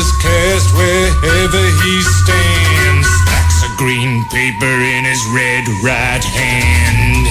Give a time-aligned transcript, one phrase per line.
[0.00, 3.06] is cast wherever he stands.
[3.22, 7.26] Stacks of green paper in his red right hand.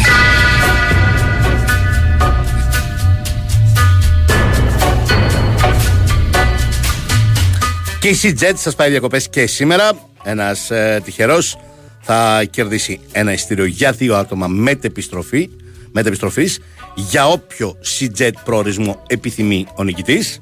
[8.00, 9.92] Και η CJET σας πάει διακοπές και σήμερα.
[10.24, 11.58] Ένας ε, τυχερός
[12.02, 15.50] θα κερδίσει ένα ειστήριο για δύο άτομα μετεπιστροφή,
[15.92, 16.60] μετεπιστροφής
[16.96, 20.40] για όποιο CJET προορισμό επιθυμεί ο νικητής.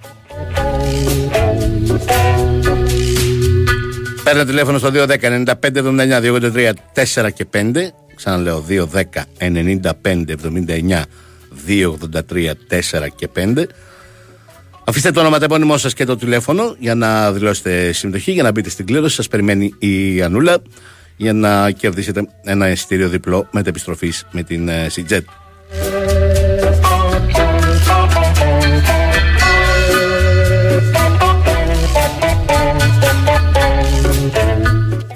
[4.24, 7.72] Παίρνετε τηλέφωνο στο 210 95 79 283 4 και 5.
[8.16, 8.84] Ξαναλέω 210
[9.40, 11.02] 95 79
[11.68, 13.66] 283 4 και 5.
[14.88, 18.52] Αφήστε το όνομα, το επώνυμό σας και το τηλέφωνο για να δηλώσετε συμμετοχή, για να
[18.52, 19.16] μπείτε στην κλήρωση.
[19.16, 20.58] Σας περιμένει η Ανούλα
[21.18, 24.90] για να κερδίσετε ένα εισιτήριο διπλό μετεπιστροφής με την ε,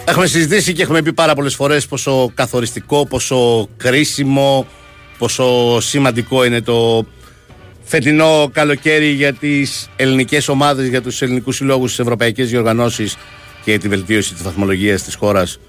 [0.10, 4.68] Έχουμε συζητήσει και έχουμε πει πάρα πολλές φορές πόσο καθοριστικό, πόσο κρίσιμο,
[5.18, 7.06] πόσο σημαντικό είναι το
[7.84, 13.18] φετινό καλοκαίρι για τις ελληνικές ομάδες, για τους ελληνικούς συλλόγους, τις ευρωπαϊκές διοργανώσεις
[13.64, 15.60] και τη βελτίωση της βαθμολογίας της χώρας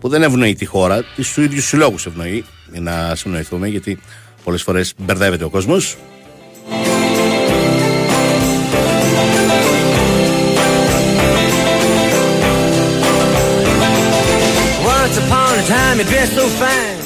[0.00, 3.98] που δεν ευνοεί τη χώρα, τις τους ίδιους συλλόγους ευνοεί, για να συνοηθούμε, γιατί
[4.44, 5.96] πολλές φορές μπερδεύεται ο κόσμος.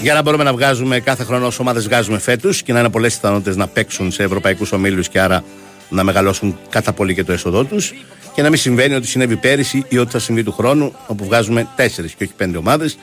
[0.02, 3.14] Για να μπορούμε να βγάζουμε κάθε χρόνο όσο ομάδες βγάζουμε φέτος και να είναι πολλές
[3.14, 5.44] πιθανότητες να παίξουν σε ευρωπαϊκούς ομίλους και άρα
[5.88, 7.94] να μεγαλώσουν κατά πολύ και το έσοδό τους
[8.34, 11.68] και να μην συμβαίνει ότι συνέβη πέρυσι ή ότι θα συμβεί του χρόνου όπου βγάζουμε
[11.76, 12.98] τέσσερις και όχι πέντε ομάδες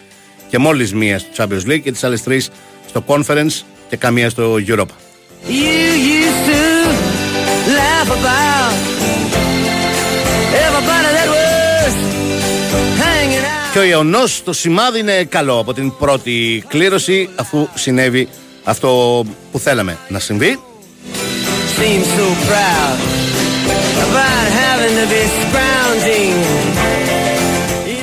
[0.49, 2.49] και μόλις μία στο Champions League και τις άλλες τρεις
[2.87, 4.95] στο Conference και καμία στο Europa.
[13.73, 18.27] Και ο Ιωνός το σημάδι είναι καλό από την πρώτη κλήρωση αφού συνέβη
[18.63, 20.59] αυτό που θέλαμε να συμβεί.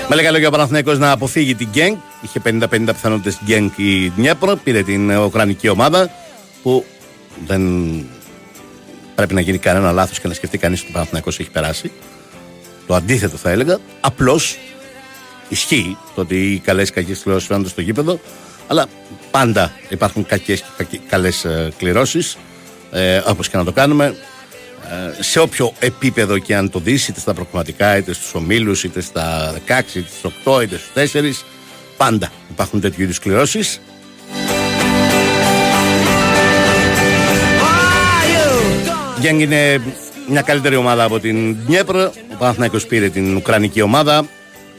[0.09, 1.97] Με λέγα λόγια ο Παναθηναϊκός να αποφύγει την Γκένγκ.
[2.21, 4.57] Είχε 50-50 πιθανότητες Γκένγκ η Δνιέπρο.
[4.65, 6.11] Πήρε την Ουκρανική ομάδα
[6.63, 6.85] που
[7.47, 7.63] δεν
[9.15, 11.93] πρέπει να γίνει κανένα λάθος και να σκεφτεί κανείς ότι ο Παναθηναϊκός έχει περάσει.
[12.87, 13.79] Το αντίθετο θα έλεγα.
[14.01, 14.59] Απλώς
[15.51, 18.21] Ισχύει το ότι οι καλές και κακές κληρώσεις φαίνονται στο γήπεδο,
[18.67, 18.87] αλλά
[19.31, 22.37] πάντα υπάρχουν κακές και καλές ε, κληρώσεις,
[22.91, 24.15] ε, όπως και να το κάνουμε.
[25.19, 29.01] Ε, σε όποιο επίπεδο και αν το δεις, είτε στα προκριματικά, είτε στους ομίλους, είτε
[29.01, 31.45] στα 16, είτε στους 8, είτε στους 4,
[31.97, 33.81] πάντα υπάρχουν τέτοιου είδους κληρώσεις.
[39.21, 39.81] Γκέγκ είναι
[40.29, 42.13] μια καλύτερη ομάδα από την Νιέπρο.
[42.33, 44.27] Ο Παναθηναϊκός πήρε την Ουκρανική ομάδα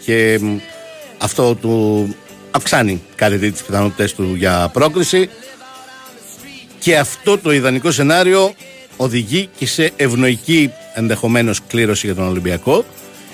[0.06, 0.39] και
[1.17, 2.16] αυτό του
[2.51, 5.29] αυξάνει κάτι τις πιθανότητες του για πρόκριση.
[6.79, 8.53] Και αυτό το ιδανικό σενάριο
[8.97, 12.85] οδηγεί και σε ευνοϊκή ενδεχομένως κλήρωση για τον Ολυμπιακό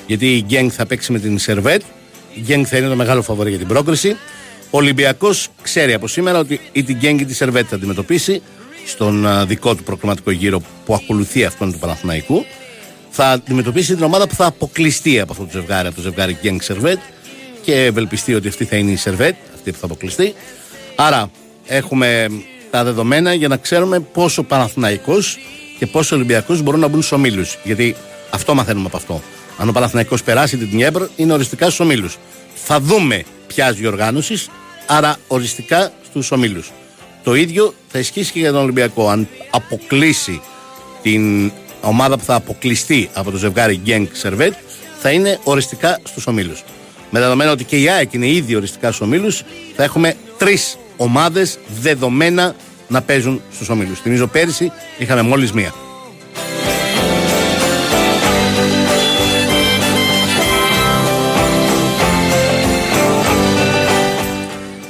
[0.07, 1.81] γιατί η Γκένγκ θα παίξει με την Σερβέτ.
[2.33, 4.09] Η Γκένγκ θα είναι το μεγάλο φαβορή για την πρόκριση.
[4.69, 8.41] Ο Ολυμπιακός ξέρει από σήμερα ότι ή την Γκένγκ ή τη Σερβέτ θα αντιμετωπίσει
[8.85, 12.45] στον δικό του προκριματικό γύρο που ακολουθεί αυτόν του Παναθηναϊκού
[13.19, 16.59] θα αντιμετωπίσει την ομάδα που θα αποκλειστεί από αυτό το ζευγάρι, από το ζευγάρι Γκένγκ
[16.61, 16.99] Σερβέτ
[17.63, 20.33] και ευελπιστεί ότι αυτή θα είναι η Σερβέτ, αυτή που θα αποκλειστεί.
[20.95, 21.31] Άρα
[21.65, 22.27] έχουμε
[22.71, 25.37] τα δεδομένα για να ξέρουμε πόσο Παναθηναϊκός
[25.79, 27.57] και πόσο Ολυμπιακός μπορούν να μπουν στους ομίλους.
[27.63, 27.95] Γιατί
[28.29, 29.21] αυτό μαθαίνουμε από αυτό.
[29.57, 32.17] Αν ο Παναθηναϊκός περάσει την Νιέμπρ, είναι οριστικά στους ομίλους.
[32.55, 34.45] Θα δούμε ποια διοργάνωση,
[34.85, 36.71] άρα οριστικά στους ομίλους.
[37.23, 39.09] Το ίδιο θα ισχύσει και για τον Ολυμπιακό.
[39.09, 40.41] Αν αποκλείσει
[41.01, 41.51] την
[41.81, 44.53] ομάδα που θα αποκλειστεί από το ζευγάρι Γκένγκ Σερβέτ,
[44.99, 46.63] θα είναι οριστικά στους ομίλους.
[47.09, 49.43] Με δεδομένο ότι και η ΑΕΚ είναι ήδη οριστικά στους ομίλους,
[49.75, 52.55] θα έχουμε τρεις ομάδες δεδομένα
[52.87, 53.99] να παίζουν στους ομίλους.
[53.99, 55.73] Θυμίζω πέρυσι είχαμε μόλις μία.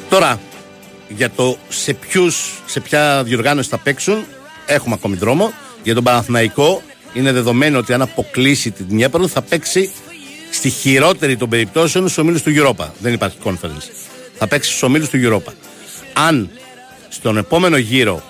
[0.09, 0.39] Τώρα,
[1.07, 4.25] για το σε ποιους, σε ποια διοργάνωση θα παίξουν,
[4.65, 5.53] έχουμε ακόμη δρόμο.
[5.87, 6.81] Για τον Παναθηναϊκό
[7.13, 9.91] είναι δεδομένο ότι αν αποκλείσει την Νιέπρο θα παίξει
[10.51, 12.85] στη χειρότερη των περιπτώσεων στους ομίλους του Europa.
[12.99, 13.89] Δεν υπάρχει conference.
[14.37, 15.51] Θα παίξει στους ομίλους του Europa.
[16.13, 16.49] Αν
[17.09, 18.23] στον επόμενο γύρο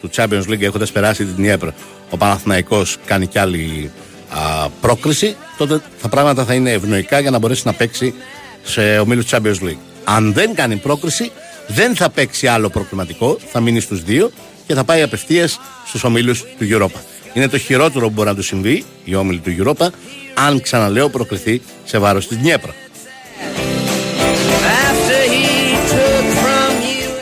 [0.00, 1.72] του Champions League έχοντας περάσει την Νιέπρο
[2.10, 3.90] ο Παναθηναϊκός κάνει κι άλλη
[4.28, 8.14] α, πρόκριση, τότε τα πράγματα θα είναι ευνοϊκά για να μπορέσει να παίξει
[8.62, 9.78] σε ομίλους Champions League.
[10.04, 11.30] Αν δεν κάνει πρόκριση,
[11.66, 14.30] δεν θα παίξει άλλο προκριματικό, θα μείνει στους δύο
[14.66, 17.00] και θα πάει απευθείας στους ομίλους του Europa.
[17.32, 19.88] Είναι το χειρότερο που μπορεί να του συμβεί, η όμιλη του Europa,
[20.34, 22.74] αν ξαναλέω προκριθεί σε βάρος της Νιέπρα.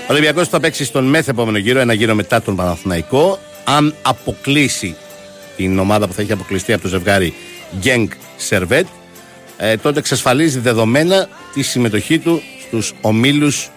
[0.06, 3.38] Ο Ολυμπιακός θα παίξει στον μεθ επόμενο γύρο, ένα γύρο μετά τον Παναθηναϊκό.
[3.64, 4.96] Αν αποκλείσει
[5.56, 7.34] την ομάδα που θα έχει αποκλειστεί από το ζευγάρι
[7.78, 8.86] Γκένγκ Σερβέτ,
[9.56, 13.70] ε, τότε εξασφαλίζει δεδομένα τη συμμετοχή του στους ομίλους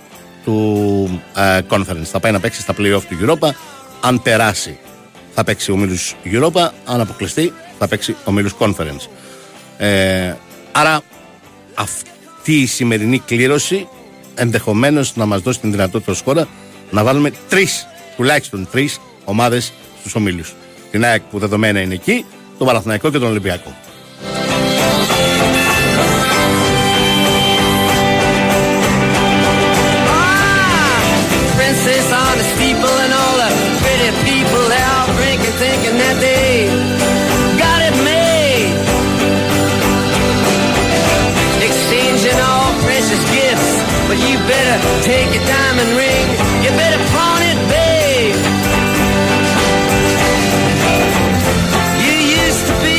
[0.47, 2.03] του ε, Conference.
[2.03, 3.49] Θα πάει να παίξει στα playoff του Europa.
[4.01, 4.77] Αν περάσει,
[5.33, 6.69] θα παίξει ομίλους Europa.
[6.85, 9.07] Αν αποκλειστεί, θα παίξει ομίλους Conference.
[9.77, 10.33] Ε,
[10.71, 11.01] άρα,
[11.73, 13.87] αυτή η σημερινή κλήρωση
[14.35, 16.47] ενδεχομένως να μας δώσει την δυνατότητα ως χώρα
[16.91, 20.55] να βάλουμε τρεις, τουλάχιστον τρεις ομάδες στους ομίλους.
[20.91, 22.25] Την ΑΕΚ που δεδομένα είναι εκεί,
[22.57, 23.75] τον Παναθηναϊκό και τον Ολυμπιακό.
[45.08, 46.26] take your diamond ring.
[46.64, 48.36] You better pawn it, babe.
[52.04, 52.14] You
[52.44, 52.98] used to be.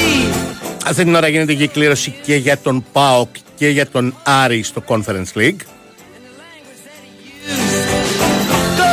[0.85, 4.63] Αυτή την ώρα γίνεται και η κλήρωση και για τον ΠΑΟΚ και για τον Άρη
[4.63, 5.61] στο Conference League.
[8.77, 8.89] Go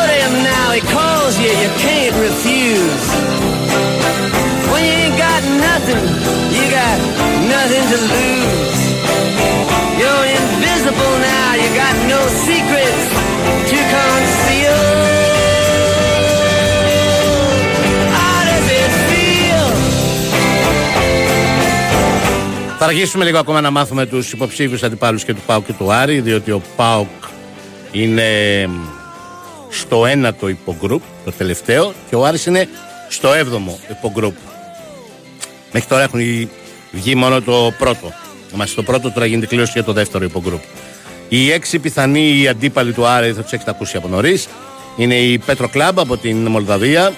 [8.08, 8.33] to him
[22.85, 26.19] Θα αργήσουμε λίγο ακόμα να μάθουμε τους υποψήφιους αντιπάλους και του ΠΑΟΚ και του Άρη,
[26.19, 27.07] διότι ο ΠΑΟΚ
[27.91, 28.23] είναι
[29.69, 32.67] στο ένατο υπογκρουπ, το τελευταίο, και ο Άρης είναι
[33.09, 34.35] στο έβδομο υπογκρουπ.
[35.71, 36.19] Μέχρι τώρα έχουν
[36.91, 38.13] βγει μόνο το πρώτο.
[38.55, 40.61] Μας στο πρώτο τώρα γίνεται κλήρωση για το δεύτερο υπογκρουπ.
[41.29, 44.47] Οι έξι πιθανοί αντίπαλοι του Άρη θα τους έχετε ακούσει από νωρίς.
[44.97, 47.13] Είναι η Πέτρο Κλαμπ από την Μολδαβία,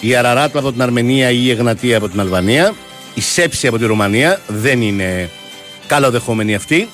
[0.00, 2.74] η Αραράτ από την Αρμενία ή η Εγνατία από την Αλβανία,
[3.14, 5.30] η Σέψη από τη Ρουμανία, δεν είναι
[5.86, 6.88] καλοδεχόμενη αυτή,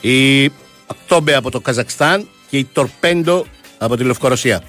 [0.00, 0.44] η
[0.86, 3.46] Ακτόμπε από το Καζακστάν και η Τορπέντο
[3.78, 4.62] από τη Λευκορωσία.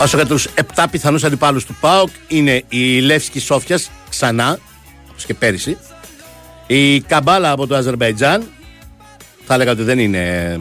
[0.00, 4.58] Όσο για τους 7 πιθανούς αντιπάλους του ΠΑΟΚ είναι η Λεύσκη Σόφιας ξανά,
[5.10, 5.78] όπως και πέρυσι.
[6.66, 8.48] Η Καμπάλα από το Αζερβαϊτζάν.
[9.46, 10.60] Θα έλεγα ότι δεν είναι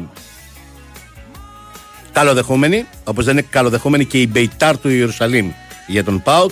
[2.12, 2.86] καλοδεχόμενη.
[3.04, 5.52] Όπως δεν είναι καλοδεχόμενη και η Μπεϊτάρ του Ιερουσαλήμ
[5.88, 6.52] για τον ΠΑΟΚ.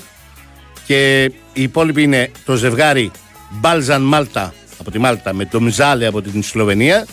[0.86, 1.24] Και
[1.54, 3.12] οι υπόλοιποι είναι το ζευγάρι
[3.50, 7.06] Μπάλζαν Μάλτα από τη Μάλτα με το Ντομζάλε από την Σλοβενία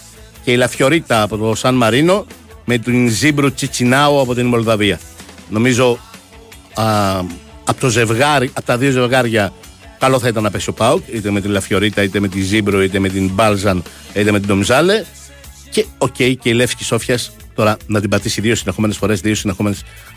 [0.44, 2.26] και η Λα Φιορίτα από το Σαν Μαρίνο
[2.64, 5.00] με την Ζίμπρου Τσιτσινάου από την Μολδαβία.
[5.48, 5.98] Νομίζω
[6.74, 7.18] α,
[7.64, 9.52] από, το ζευγάρι, από τα δύο ζευγάρια
[9.98, 12.40] καλό θα ήταν να πέσει ο ΠΑΟΚ, είτε με τη Λα Φιορίτα, είτε με τη
[12.40, 13.82] Ζίμπρου, είτε με την Μπάλζαν,
[14.14, 15.04] είτε με την Ντομζάλε.
[15.70, 19.34] Και OK, okay, και η Λέφσκι Σόφιας τώρα να την πατήσει δύο συνεχόμενες φορές, δύο,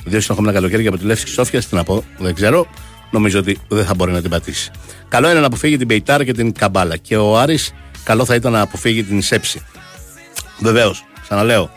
[0.05, 1.61] δύο συνεχόμενα καλοκαίρια από τη Λέφσκι Σόφια.
[1.61, 2.67] Τι να πω, δεν ξέρω.
[3.11, 4.71] Νομίζω ότι δεν θα μπορεί να την πατήσει.
[5.07, 6.97] Καλό είναι να αποφύγει την Μπεϊτάρ και την Γκαμπάλα.
[6.97, 7.73] Και ο Άρης
[8.03, 9.61] καλό θα ήταν να αποφύγει την Σέψι.
[10.59, 11.71] Βεβαίως, ξαναλέω,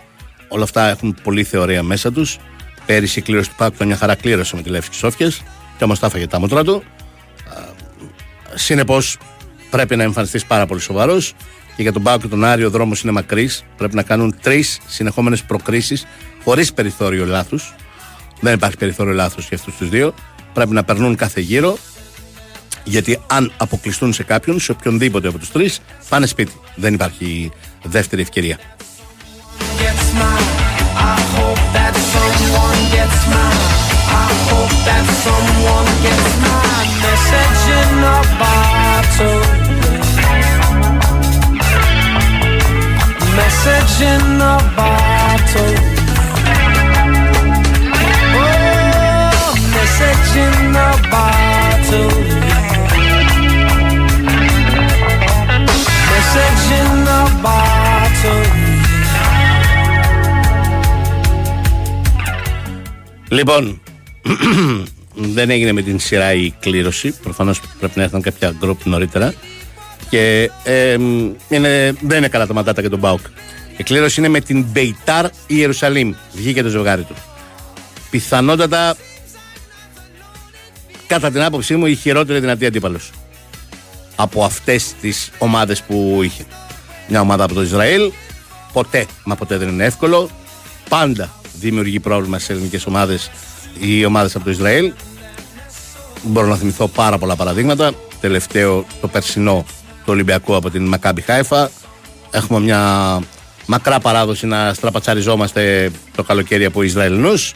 [0.48, 2.38] όλα αυτά έχουν πολλή θεωρία μέσα τους.
[2.86, 5.30] Πέρυσι η κλήρωση του ΠΑΟΚ μια χαρά κλήρωσε με τη Λέφσκι Σόφια
[5.78, 6.82] και όμως τα έφαγε τα μούτρα του.
[8.54, 9.18] Συνεπώς
[9.70, 11.34] πρέπει να εμφανιστείς πάρα πολύ σοβαρός
[11.80, 13.64] και για τον Πάκου και τον Άρη ο δρόμος είναι μακρύς.
[13.76, 16.06] Πρέπει να κάνουν τρεις συνεχόμενες προκρίσεις
[16.44, 17.74] χωρίς περιθώριο λάθους.
[18.40, 20.14] Δεν υπάρχει περιθώριο λάθο για αυτούς τους δύο.
[20.52, 21.78] Πρέπει να περνούν κάθε γύρο
[22.84, 26.52] γιατί αν αποκλειστούν σε κάποιον, σε οποιονδήποτε από τους τρεις, πάνε σπίτι.
[26.74, 27.50] Δεν υπάρχει
[27.82, 28.58] δεύτερη ευκαιρία.
[32.94, 33.62] gets mine.
[34.22, 39.69] I hope that someone gets my message in a bottle.
[43.36, 45.74] Message in a bottle.
[48.34, 52.12] Oh, message in a bottle.
[56.12, 58.46] Message in a bottle.
[63.28, 63.80] Λοιπόν,
[65.34, 67.12] δεν έγινε με την σειρά η κλήρωση.
[67.22, 69.34] Προφανώς πρέπει να έρθουν κάποια γκροπ νωρίτερα.
[70.10, 70.92] Και ε,
[71.48, 73.26] είναι, δεν είναι καλά τα μαντάτα για τον Μπάουκ.
[73.76, 76.14] Η κλήρωση είναι με την Μπεϊτάρ Ιερουσαλήμ.
[76.32, 77.14] Βγήκε το ζευγάρι του.
[78.10, 78.96] Πιθανότατα,
[81.06, 83.10] κατά την άποψή μου, η χειρότερη δυνατή αντίπαλος
[84.16, 86.44] από αυτές τις ομάδες που είχε.
[87.08, 88.12] Μια ομάδα από το Ισραήλ.
[88.72, 90.30] Ποτέ, μα ποτέ δεν είναι εύκολο.
[90.88, 93.30] Πάντα δημιουργεί πρόβλημα στις ελληνικές ομάδες
[93.80, 94.92] ή ομάδες από το Ισραήλ.
[96.22, 97.92] Μπορώ να θυμηθώ πάρα πολλά παραδείγματα.
[98.20, 99.64] Τελευταίο το περσινό
[100.10, 101.70] το Ολυμπιακό από την Μακάμπι Χάιφα.
[102.30, 103.20] Έχουμε μια
[103.66, 107.54] μακρά παράδοση να στραπατσαριζόμαστε το καλοκαίρι από Ισραηλινούς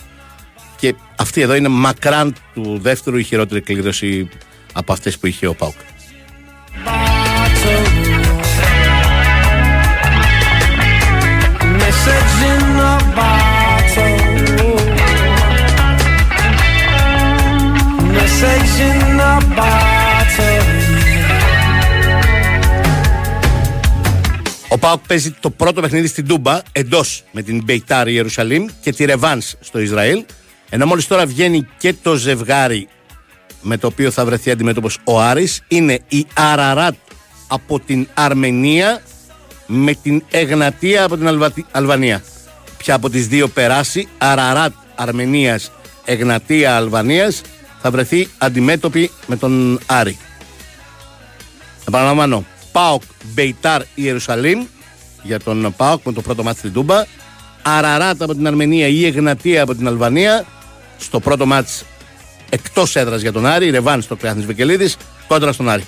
[0.76, 4.28] και αυτή εδώ είναι μακράν του δεύτερου η χειρότερη κλήρωση
[4.72, 5.74] από αυτές που είχε ο Πάουκ.
[24.68, 29.04] Ο Πάοκ παίζει το πρώτο παιχνίδι στην Τούμπα εντός με την Μπεϊτάρ Ιερουσαλήμ και τη
[29.04, 30.24] Ρεβάνς στο Ισραήλ.
[30.70, 32.88] Ενώ μόλις τώρα βγαίνει και το ζευγάρι
[33.62, 36.94] με το οποίο θα βρεθεί αντιμέτωπος ο Άρης είναι η Αραράτ
[37.46, 39.02] από την Αρμενία
[39.66, 42.22] με την Εγνατία από την Αλβανία.
[42.76, 45.70] Ποια από τις δύο περάσει, Αραράτ Αρμενίας,
[46.04, 47.40] Εγνατία Αλβανίας,
[47.82, 50.18] θα βρεθεί αντιμέτωπη με τον Άρη.
[51.88, 52.44] Επαναλαμβάνω,
[52.74, 54.66] Πάοκ Μπεϊτάρ Ιερουσαλήμ
[55.22, 57.04] για τον Πάοκ με το πρώτο μάτι στην Τούμπα.
[57.62, 60.44] Αραράτ από την Αρμενία ή Εγνατία από την Αλβανία.
[60.98, 61.72] Στο πρώτο μάτι
[62.50, 63.70] εκτός έδρας για τον Άρη.
[63.70, 65.84] Ρεβάν στο Κρέαθνη Βικελίδης κόντρα στον Άρη.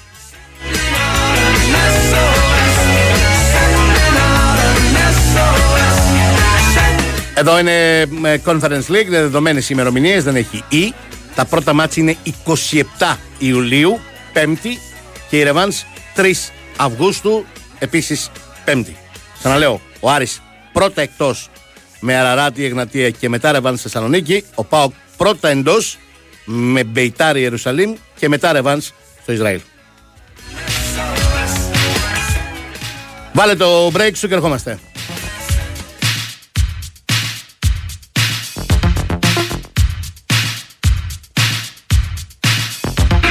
[7.35, 8.07] Εδώ είναι
[8.45, 10.95] Conference League, είναι δεδομένες ημερομηνίες, δεν έχει ή.
[11.35, 12.17] Τα πρώτα μάτια είναι
[13.01, 14.01] 27 Ιουλίου,
[14.35, 14.77] 5η
[15.29, 15.73] και η Ρεβάν
[16.17, 16.33] 3
[16.77, 17.45] Αυγούστου,
[17.79, 18.31] επίσης
[18.65, 18.97] Πέμπτη.
[19.39, 20.43] Ξαναλέω, ο Άρης
[20.73, 21.51] πρώτα εκτός
[22.01, 24.45] με Αραράτη Εγνατία και μετά Ρεβάνς στη Θεσσαλονίκη.
[24.55, 25.99] Ο Πάοκ πρώτα εντός
[26.45, 28.91] με Μπεϊτάρι Ιερουσαλήμ και μετά Ρεβάνς
[29.23, 29.61] στο Ισραήλ.
[33.33, 34.79] Βάλε το break σου και ερχόμαστε.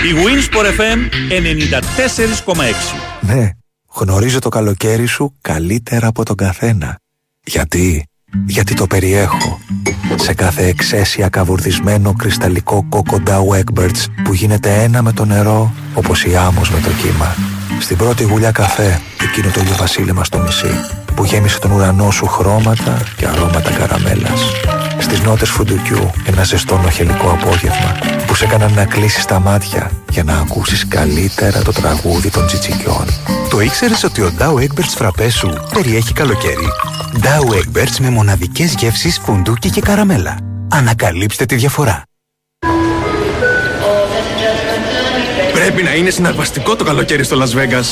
[0.05, 0.99] Η Winsport FM
[2.53, 2.55] 94,6
[3.21, 3.49] Ναι,
[3.93, 6.99] γνωρίζω το καλοκαίρι σου καλύτερα από τον καθένα.
[7.43, 8.07] Γιατί,
[8.47, 9.59] γιατί το περιέχω.
[10.15, 16.25] Σε κάθε εξαίσια καβουρδισμένο κρυσταλλικό κόκο Dow Egberts που γίνεται ένα με το νερό όπως
[16.25, 17.35] η άμμος με το κύμα.
[17.79, 20.71] Στην πρώτη γουλιά καφέ, εκείνο το βασίλεμα στο νησί
[21.15, 24.41] που γέμισε τον ουρανό σου χρώματα και αρώματα καραμέλας.
[24.99, 27.97] Στις νότες φουντουκιού ένα ζεστό νοχελικό απόγευμα
[28.27, 33.05] που σε έκαναν να κλείσεις τα μάτια για να ακούσεις καλύτερα το τραγούδι των τσιτσικιών.
[33.49, 36.67] Το ήξερες ότι ο Dow Egberts φραπέ σου περιέχει καλοκαίρι;
[37.21, 40.37] Dow Egberts με μοναδικές γεύσεις φουντούκι και καραμέλα.
[40.71, 42.03] Ανακαλύψτε τη διαφορά.
[45.53, 47.85] Πρέπει να είναι συναρπαστικό το καλοκαίρι στο Las Vegas.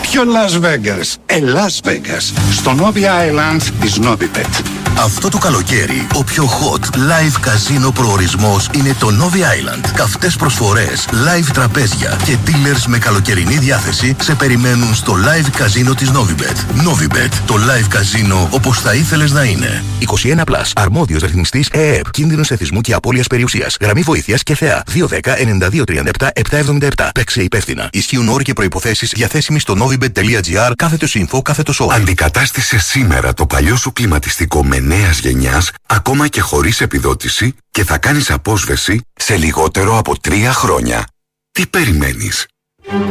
[0.00, 1.14] Ποιο Las Vegas?
[1.26, 2.32] Ε, Las Vegas.
[2.52, 4.87] Στο Novi Island της Novibet.
[5.04, 9.90] Αυτό το καλοκαίρι, ο πιο hot live καζίνο προορισμός είναι το Novi Island.
[9.94, 16.10] Καυτές προσφορές, live τραπέζια και dealers με καλοκαιρινή διάθεση σε περιμένουν στο live καζίνο της
[16.10, 16.86] Novibet.
[16.88, 19.84] Novibet, το live καζίνο όπως θα ήθελες να είναι.
[20.00, 26.30] 21+, plus, αρμόδιος ρυθμιστής ΕΕΠ, κίνδυνος εθισμού και απώλειας περιουσίας, γραμμή βοήθειας και θεά, 210-9237-777.
[26.34, 27.10] 777.
[27.14, 27.88] Παίξε υπεύθυνα.
[27.92, 31.86] Ισχύουν όροι και προϋποθέσεις διαθέσιμοι στο novibet.gr κάθετος info κάθετος show.
[31.90, 37.98] Αντικατάστησε σήμερα το παλιό σου κλιματιστικό με νέας γενιάς, ακόμα και χωρίς επιδότηση και θα
[37.98, 41.04] κάνεις απόσβεση σε λιγότερο από τρία χρόνια.
[41.52, 42.46] Τι περιμένεις;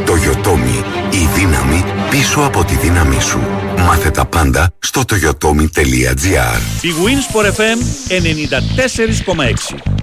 [0.06, 3.40] Το Yotomi, η δύναμη πίσω από τη δύναμή σου.
[3.78, 7.78] Μάθε τα πάντα στο toyotomi.gr Η Wins for FM
[8.10, 9.97] 94,6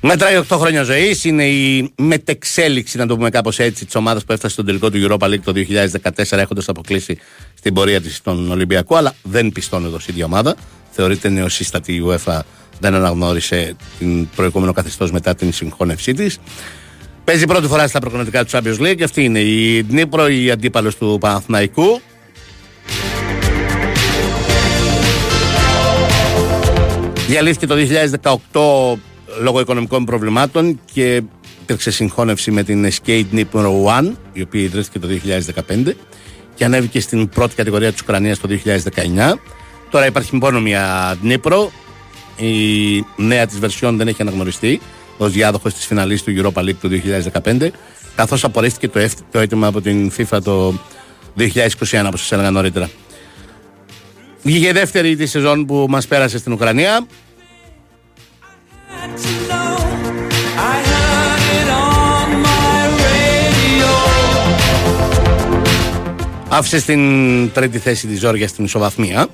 [0.00, 1.24] Μετράει 8 χρόνια ζωής.
[1.24, 5.06] Είναι η μετεξέλιξη, να το πούμε κάπως έτσι, της ομάδας που έφτασε στον τελικό του
[5.08, 7.18] Europa League το 2014, έχοντας αποκλείσει
[7.54, 8.96] στην πορεία της στον Ολυμπιακό.
[8.96, 10.56] Αλλά δεν πιστώνει εδώ η ίδια ομάδα.
[10.90, 12.40] Θεωρείται νεοσύστατη η UEFA.
[12.80, 16.38] Δεν αναγνώρισε την προηγούμενο καθεστώς μετά την συγχώνευσή της.
[17.24, 19.02] Παίζει πρώτη φορά στα προκριτικά του Champions League.
[19.04, 22.00] Αυτή είναι η Νύπρο, η αντίπαλος του Παναθηναϊκού.
[27.28, 27.74] Διαλύθηκε το
[28.52, 28.98] 2018
[29.40, 31.22] λόγω οικονομικών προβλημάτων και
[31.62, 35.08] υπήρξε συγχώνευση με την Skate Nippon One, η οποία ιδρύθηκε το
[35.68, 35.92] 2015
[36.54, 39.34] και ανέβηκε στην πρώτη κατηγορία της Ουκρανίας το 2019.
[39.90, 41.66] Τώρα υπάρχει μόνο μια Dnipro,
[42.36, 44.80] η νέα της βερσιόν δεν έχει αναγνωριστεί
[45.16, 46.88] ως διάδοχος της φιναλής του Europa League το
[47.44, 47.68] 2015
[48.16, 50.74] καθώς απορρίφθηκε το, το έτοιμο από την FIFA το
[51.38, 52.90] 2021 όπως σας έλεγα νωρίτερα.
[54.42, 57.06] Βγήκε η δεύτερη της σεζόν που μας πέρασε στην Ουκρανία
[66.50, 69.28] Άφησες στην τρίτη θέση της Ζόρια στην ισοβαθμία.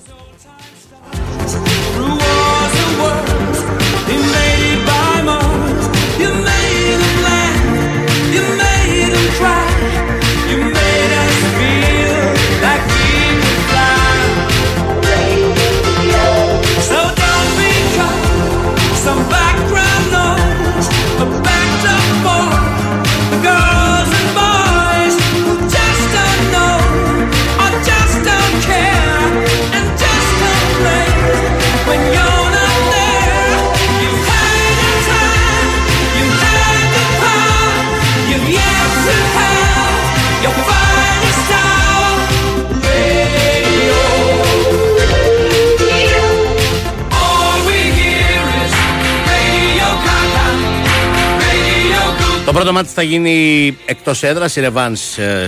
[53.05, 54.97] Γίνει εκτός έδρας, η Ρεβάν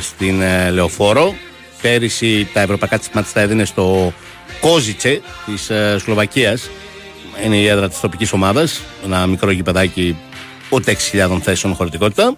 [0.00, 1.34] στην ε, Λεωφόρο.
[1.82, 4.12] Πέρυσι τα ευρωπαϊκά της μάτια τα έδινε στο
[4.60, 6.70] Κόζιτσε της ε, Σλοβακίας.
[7.44, 8.80] Είναι η έδρα της τοπικής ομάδας.
[9.04, 10.16] Ένα μικρό γηπεδάκι
[10.68, 12.36] ούτε 6.000 θέσεων χωρητικότητα.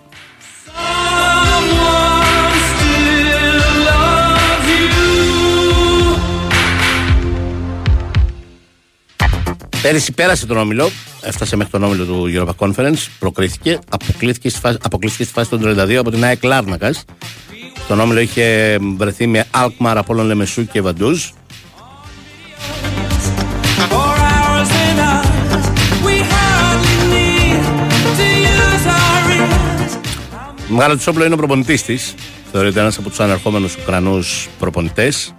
[9.83, 10.91] Πέρυσι πέρασε τον όμιλο,
[11.29, 15.61] έφτασε μέχρι τον όμιλο του Europa Conference, προκρίθηκε, αποκλείθηκε στη φάση, αποκλείθηκε στη φάση των
[15.65, 17.05] 32 από την ΑΕΚ Λάρνακας.
[17.89, 21.25] Τον όμιλο είχε βρεθεί με Αλκμαρ, Απόλλων Λεμεσού και Βαντούζ.
[30.69, 32.15] Μεγάλο του όπλο είναι ο προπονητής της.
[32.53, 35.35] Θεωρείται ένας από τους ανερχόμενους Ουκρανούς προπονητές.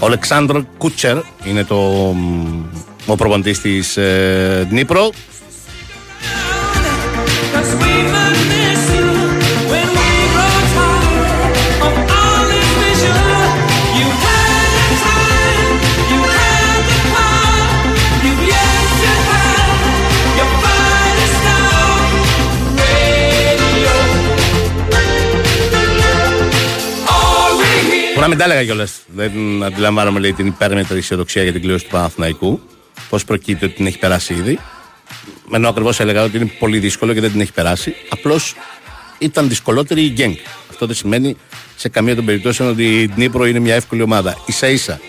[0.00, 1.76] Ο Αλεξάνδρο Κούτσερ είναι το,
[3.06, 5.10] ο προπονητής της ε, Δνήπρο.
[28.20, 29.00] Να μην τα έλεγα κιόλας.
[29.06, 32.60] Δεν αντιλαμβάνομαι λέει, την υπέρμετρη αισιοδοξία για την κλήρωση του Παναθηναϊκού.
[33.08, 34.58] Πώς προκύπτει ότι την έχει περάσει ήδη.
[35.52, 37.94] Ενώ ακριβώς έλεγα ότι είναι πολύ δύσκολο και δεν την έχει περάσει.
[38.08, 38.54] Απλώς
[39.18, 40.34] ήταν δυσκολότερη η Γκένγκ.
[40.70, 41.36] Αυτό δεν σημαίνει
[41.76, 44.36] σε καμία των περιπτώσεων ότι η Νύπρο είναι μια εύκολη ομάδα.
[44.48, 45.00] σα ίσα.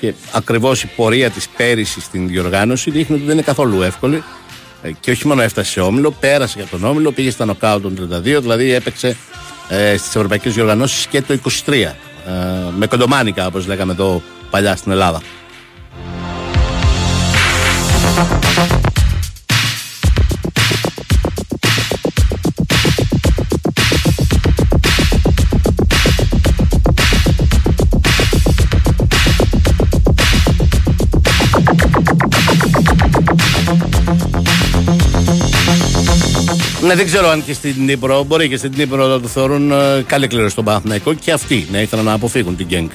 [0.00, 4.22] Και ακριβώς η πορεία της πέρυσι στην διοργάνωση δείχνει ότι δεν είναι καθόλου εύκολη.
[4.82, 8.10] Ε, και όχι μόνο έφτασε σε όμιλο, πέρασε για τον όμιλο, πήγε στα νοκάου των
[8.10, 9.16] 32, δηλαδή έπαιξε
[9.68, 11.92] ε, στις ευρωπαϊκές διοργανώσεις και το 23.
[12.26, 12.30] Ε,
[12.76, 15.20] με κοντομάνικα όπως λέγαμε εδώ παλιά στην Ελλάδα.
[36.94, 40.04] Ναι, δεν ξέρω αν και στην Νύπρο, μπορεί και στην Νύπρο να το θεωρούν ε,
[40.06, 42.88] καλή κλήρωση στον Παναθηναϊκό και αυτοί να ήθελαν να αποφύγουν την Γκένγκ.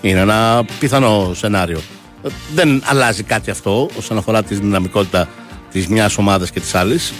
[0.00, 1.80] Είναι ένα πιθανό σενάριο.
[2.22, 5.28] Ε, δεν αλλάζει κάτι αυτό όσον αφορά τη δυναμικότητα
[5.70, 7.12] της μιας ομάδας και της άλλης.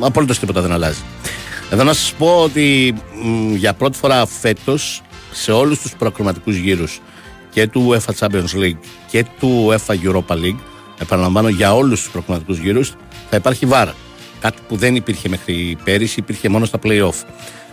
[0.00, 1.00] Απολύτως τίποτα δεν αλλάζει.
[1.70, 2.94] Εδώ να σας πω ότι
[3.54, 5.02] για πρώτη φορά φέτος
[5.32, 7.00] σε όλους τους προκριματικούς γύρους
[7.50, 8.78] και του UEFA Champions League
[9.10, 10.58] και του UEFA Europa League,
[10.98, 12.92] επαναλαμβάνω για όλους τους προκριματικούς γύρους,
[13.30, 13.94] θα υπάρχει βάρα.
[14.40, 17.24] Κάτι που δεν υπήρχε μέχρι πέρυσι, υπήρχε μόνο στα playoff.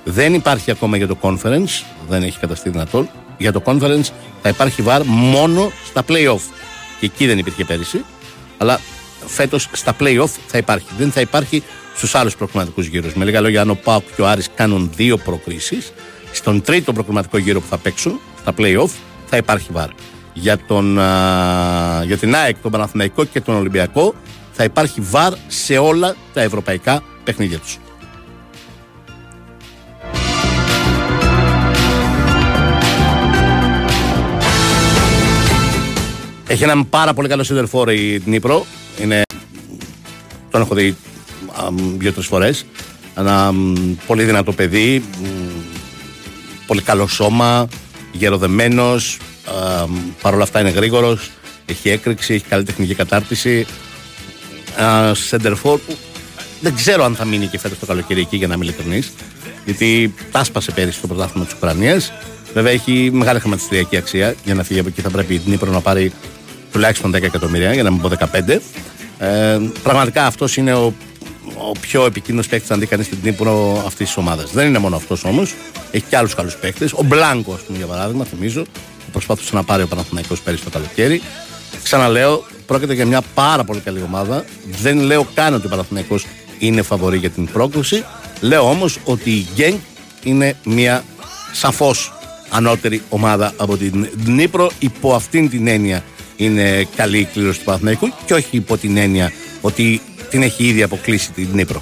[0.03, 3.09] Δεν υπάρχει ακόμα για το conference, δεν έχει καταστεί δυνατόν.
[3.37, 4.09] Για το conference
[4.41, 6.41] θα υπάρχει βαρ μόνο στα playoff.
[6.99, 8.05] Και εκεί δεν υπήρχε πέρυσι.
[8.57, 8.79] Αλλά
[9.25, 10.87] φέτος στα playoff θα υπάρχει.
[10.97, 11.63] Δεν θα υπάρχει
[11.95, 13.13] στους άλλους προκριματικούς γύρους.
[13.13, 15.91] Με λίγα λόγια, αν ο Πάουκ και ο Άρης κάνουν δύο προκρίσεις,
[16.31, 18.89] στον τρίτο προκριματικό γύρο που θα παίξουν, στα playoff,
[19.25, 19.89] θα υπάρχει βαρ.
[20.33, 20.93] Για, τον,
[22.05, 24.15] για την ΑΕΚ, τον Παναθηναϊκό και τον Ολυμπιακό
[24.57, 27.77] θα υπάρχει βαρ σε όλα τα ευρωπαϊκά παιχνίδια τους.
[36.47, 38.65] Έχει έναν πάρα πολύ καλό σύνδερ η Νύπρο.
[39.01, 39.21] Είναι...
[40.51, 40.95] Τον έχω δει
[41.97, 42.65] δύο-τρεις φορές.
[43.15, 43.53] Ένα
[44.07, 45.03] πολύ δυνατό παιδί.
[46.67, 47.67] Πολύ καλό σώμα.
[48.11, 49.17] Γεροδεμένος.
[50.21, 51.31] Παρ' όλα αυτά είναι γρήγορος.
[51.65, 53.65] Έχει έκρηξη, έχει καλή τεχνική κατάρτιση
[55.13, 55.97] σεντερφόρ που
[56.61, 59.11] δεν ξέρω αν θα μείνει και φέτος το καλοκαίρι εκεί για να είμαι ειλικρινής.
[59.65, 62.11] Γιατί τάσπασε πέρυσι το πρωτάθλημα της Ουκρανίας.
[62.53, 64.35] Βέβαια έχει μεγάλη χρηματιστηριακή αξία.
[64.43, 66.11] Για να φύγει από εκεί θα πρέπει η Νύπρο να πάρει
[66.71, 68.61] τουλάχιστον 10 εκατομμύρια, για να μην πω 15.
[69.19, 70.93] Ε, πραγματικά αυτός είναι ο,
[71.57, 74.51] ο πιο επικίνδυνος παίκτης αν δει κανείς την Νύπρο αυτής της ομάδας.
[74.51, 75.53] Δεν είναι μόνο αυτός όμως,
[75.91, 76.93] έχει και άλλους καλούς παίκτες.
[76.93, 78.63] Ο Μπλάνκο, ας πούμε, για παράδειγμα, θυμίζω,
[79.05, 81.21] που προσπάθησε να πάρει ο Παναθηναϊκός πέρυσι το καλοκαίρι.
[81.85, 84.45] Ξαναλέω, πρόκειται για μια πάρα πολύ καλή ομάδα.
[84.81, 86.25] Δεν λέω καν ότι ο Παναθηναϊκός
[86.59, 88.03] είναι φαβορή για την πρόκληση.
[88.41, 89.77] Λέω όμως ότι η Γκένγκ
[90.23, 91.03] είναι μια
[91.51, 92.13] σαφώς
[92.49, 94.71] ανώτερη ομάδα από την Νύπρο.
[94.79, 96.03] Υπό αυτήν την έννοια
[96.35, 100.83] είναι καλή η κλήρωση του Παναθηναϊκού και όχι υπό την έννοια ότι την έχει ήδη
[100.83, 101.81] αποκλείσει την Νύπρο.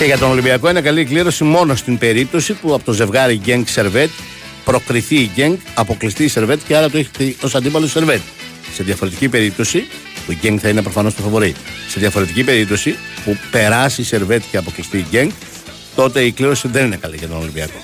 [0.00, 3.66] Και για τον Ολυμπιακό είναι καλή κλήρωση μόνο στην περίπτωση που από το ζευγάρι Γκένγκ
[3.66, 4.10] Σερβέτ
[4.64, 8.20] προκριθεί η Γκένγκ, αποκλειστεί η Σερβέτ και άρα το έχει ως αντίπαλο η Σερβέτ.
[8.74, 9.86] Σε διαφορετική περίπτωση,
[10.26, 11.54] που η Γκένγκ θα είναι προφανώς το φαβορή,
[11.88, 15.30] σε διαφορετική περίπτωση που περάσει η Σερβέτ και αποκλειστεί η Γκένγκ,
[15.94, 17.78] τότε η κλήρωση δεν είναι καλή για τον Ολυμπιακό.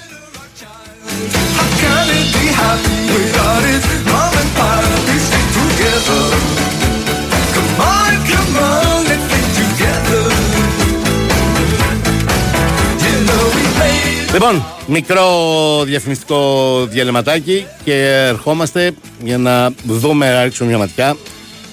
[14.33, 17.95] Λοιπόν, μικρό διαφημιστικό διαλυματάκι και
[18.29, 18.93] ερχόμαστε
[19.25, 21.17] για να δούμε, να ρίξουμε μια ματιά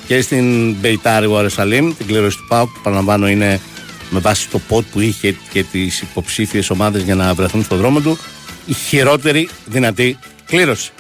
[0.08, 3.60] και στην Μπεϊτάρη Αρεσαλήμ, την κλήρωση του ΠΑΟΚ που παραλαμβάνω είναι
[4.10, 8.00] με βάση το πότ που είχε και τις υποψήφιες ομάδες για να βρεθούν στον δρόμο
[8.00, 8.18] του
[8.66, 10.92] η χειρότερη δυνατή κλήρωση.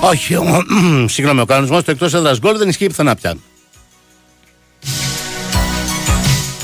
[0.00, 0.36] Όχι,
[1.06, 3.36] συγγνώμη, ο κανονισμός του εκτός έδρας γκολ δεν ισχύει πουθενά πια.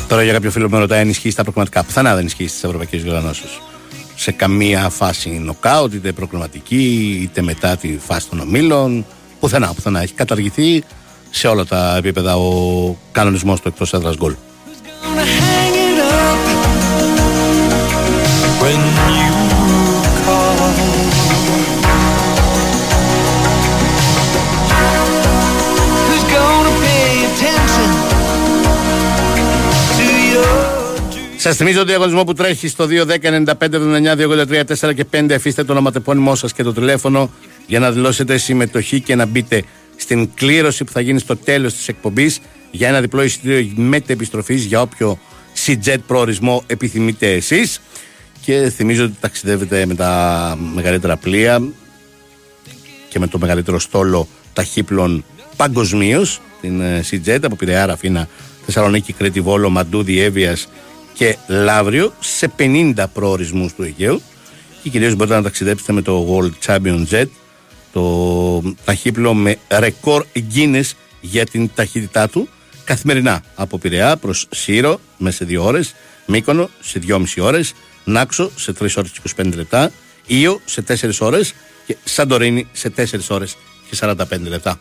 [0.08, 1.84] Τώρα για κάποιο φίλο με ρωτάει αν ισχύει στα προκριματικά.
[1.84, 3.42] Πουθενά δεν ισχύει στις ευρωπαϊκές διοργανώσει.
[4.16, 9.06] Σε καμία φάση νοκάουτ, είτε προκριματική, είτε μετά τη φάση των ομίλων.
[9.40, 10.00] Πουθενά, πουθενά.
[10.00, 10.84] Έχει καταργηθεί
[11.30, 14.34] σε όλα τα επίπεδα ο κανονισμός του εκτός έδρας γκολ.
[31.42, 35.32] Σας θυμίζω το διαγωνισμό που τρέχει στο 2-10-95-79-283-4 και 5.
[35.32, 37.30] Αφήστε το ονοματεπώνυμό σας και το τηλέφωνο
[37.66, 39.64] για να δηλώσετε συμμετοχή και να μπείτε
[39.96, 44.80] στην κλήρωση που θα γίνει στο τέλος της εκπομπής για ένα διπλό εισιτήριο μετεπιστροφή για
[44.80, 45.18] όποιο
[45.66, 47.80] CJET προορισμό επιθυμείτε εσείς.
[48.40, 51.62] Και θυμίζω ότι ταξιδεύετε με τα μεγαλύτερα πλοία
[53.08, 55.24] και με το μεγαλύτερο στόλο ταχύπλων
[55.56, 58.28] παγκοσμίως, την CJET από Πειραιά, Ραφίνα,
[58.64, 60.68] Θεσσαλονίκη, Κρήτη, Βόλο, Μαντούδη, Εύβοιας
[61.14, 64.22] και Λαύριο σε 50 προορισμούς του Αιγαίου
[64.82, 67.26] και κυρίως μπορείτε να ταξιδέψετε με το World Champion Jet,
[67.92, 72.48] το ταχύπλο με ρεκόρ Guinness για την ταχύτητά του
[72.84, 75.94] καθημερινά από Πειραιά προς Σύρο μέσα σε 2 ώρες,
[76.26, 79.90] Μύκονο σε 2,5 ώρες, Νάξο σε 3 ώρες και 25 λεπτά,
[80.26, 81.54] Ήο σε 4 ώρες
[81.86, 83.56] και Σαντορίνη σε 4 ώρες
[83.90, 84.80] και 45 λεπτά.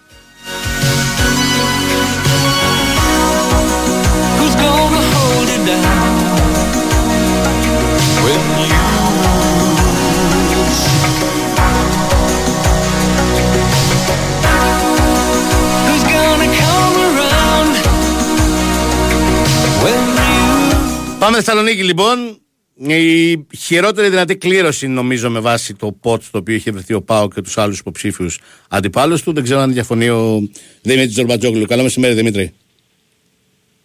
[21.22, 22.42] Πάμε Θεσσαλονίκη λοιπόν.
[22.88, 27.28] Η χειρότερη δυνατή κλήρωση νομίζω με βάση το πότ στο οποίο είχε βρεθεί ο Πάο
[27.28, 29.34] και τους άλλους υποψήφιους αντιπάλους του.
[29.34, 30.50] Δεν ξέρω αν διαφωνεί ο
[30.82, 31.66] Δημήτρης Τζορμπατζόγλου.
[31.66, 32.54] Καλό μεσημέρι Δημήτρη.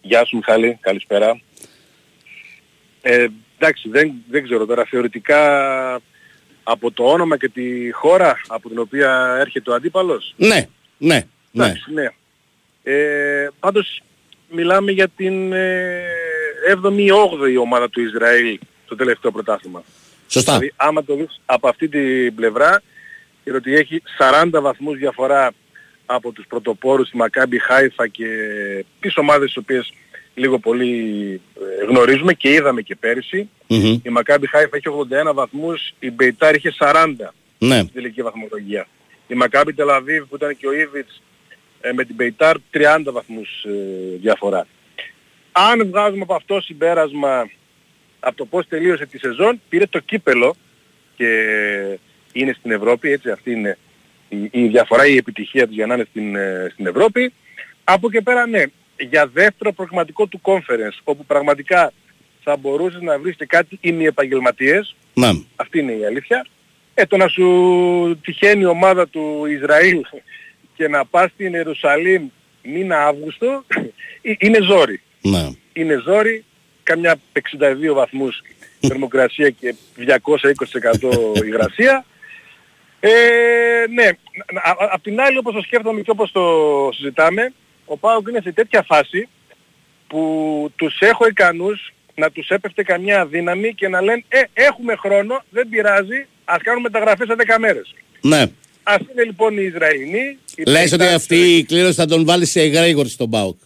[0.01, 1.41] Γεια σου Μιχάλη, καλησπέρα.
[3.01, 5.41] Ε, εντάξει, δεν, δεν ξέρω τώρα θεωρητικά
[6.63, 11.65] από το όνομα και τη χώρα από την οποία έρχεται ο αντίπαλος; Ναι, ναι, ναι.
[11.65, 12.07] Εντάξει, ναι.
[12.83, 14.01] Ε, πάντως
[14.49, 16.01] μιλάμε για την ε,
[16.83, 19.83] 7η ή 8η ομάδα του Ισραήλ το τελευταίο πρωτάθλημα.
[20.27, 20.53] Σωστά.
[20.53, 22.81] Δηλαδή άμα το δεις από αυτή την πλευρά
[23.43, 24.01] είναι ότι έχει
[24.43, 25.53] 40 βαθμούς διαφορά
[26.05, 28.27] από τους πρωτοπόρους τη Μακάμπι Χάιφα και
[28.99, 29.93] τις ομάδες τις οποίες
[30.35, 30.91] λίγο πολύ
[31.81, 33.49] ε, γνωρίζουμε και είδαμε και περυσι
[34.03, 34.87] Η Μακάμπι Χάιφα έχει
[35.29, 37.13] 81 βαθμούς, η Μπεϊτάρ είχε 40
[37.57, 37.77] ναι.
[37.77, 38.87] στην τελική βαθμολογία.
[39.27, 41.21] Η Μακάμπι Τελαβίβ που ήταν και ο Ήβιτς
[41.81, 44.67] ε, με την Μπεϊτάρ 30 βαθμούς ε, διαφορά.
[45.59, 47.49] Αν βγάζουμε από αυτό συμπέρασμα
[48.19, 50.55] από το πώς τελείωσε τη σεζόν, πήρε το κύπελο
[51.15, 51.29] και
[52.31, 53.77] είναι στην Ευρώπη, έτσι αυτή είναι
[54.29, 57.33] η, η διαφορά, η επιτυχία του για να είναι στην, ε, στην Ευρώπη.
[57.83, 58.63] Από και πέρα ναι,
[58.97, 61.91] για δεύτερο προγραμματικό του conference, όπου πραγματικά
[62.43, 64.95] θα μπορούσες να βρεις και κάτι ημιεπαγγελματίες.
[65.13, 65.29] Ναι.
[65.55, 66.45] Αυτή είναι η αλήθεια.
[66.93, 70.01] Ε, το να σου τυχαίνει η ομάδα του Ισραήλ
[70.75, 72.27] και να πας στην Ιερουσαλήμ
[72.63, 73.63] μήνα Αύγουστο
[74.21, 75.01] ε, είναι ζόρι.
[75.21, 75.49] Ναι.
[75.73, 76.45] Είναι ζόρι,
[76.83, 77.19] καμιά
[77.59, 78.41] 62 βαθμούς
[78.79, 82.05] θερμοκρασία και 220% υγρασία.
[82.99, 83.09] Ε,
[83.93, 84.09] ναι,
[84.91, 86.43] απ' την άλλη όπως το σκέφτομαι και όπως το
[86.93, 87.53] συζητάμε,
[87.85, 89.27] ο Πάοκ είναι σε τέτοια φάση
[90.07, 95.43] που τους έχω ικανούς να τους έπεφτε καμιά δύναμη και να λένε «Ε, έχουμε χρόνο,
[95.49, 97.95] δεν πειράζει, ας κάνουμε μεταγραφές σε 10 μέρες».
[98.21, 98.45] Ναι.
[98.83, 100.39] Ας είναι λοιπόν οι Ισραηλοί.
[100.55, 103.57] οι Λες ότι Παϊτάρες, αυτή η κλήρωση θα τον βάλει σε εγρήγορη στον ΠΑΟΚ.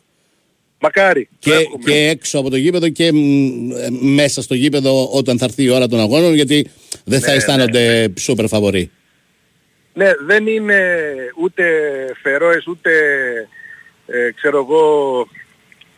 [0.84, 1.30] Μακάρι.
[1.40, 1.52] Και,
[1.86, 5.70] και έξω από το γήπεδο και μ, ε, μέσα στο γήπεδο όταν θα έρθει η
[5.70, 6.68] ώρα των αγώνων γιατί
[7.06, 8.92] δεν θα Ναι, αισθάνονται σούπερ φαβοροί.
[9.94, 10.80] Ναι, δεν είναι
[11.42, 11.64] ούτε
[12.22, 12.92] Φερόες, ούτε
[14.06, 15.28] ε, ξέρω εγώ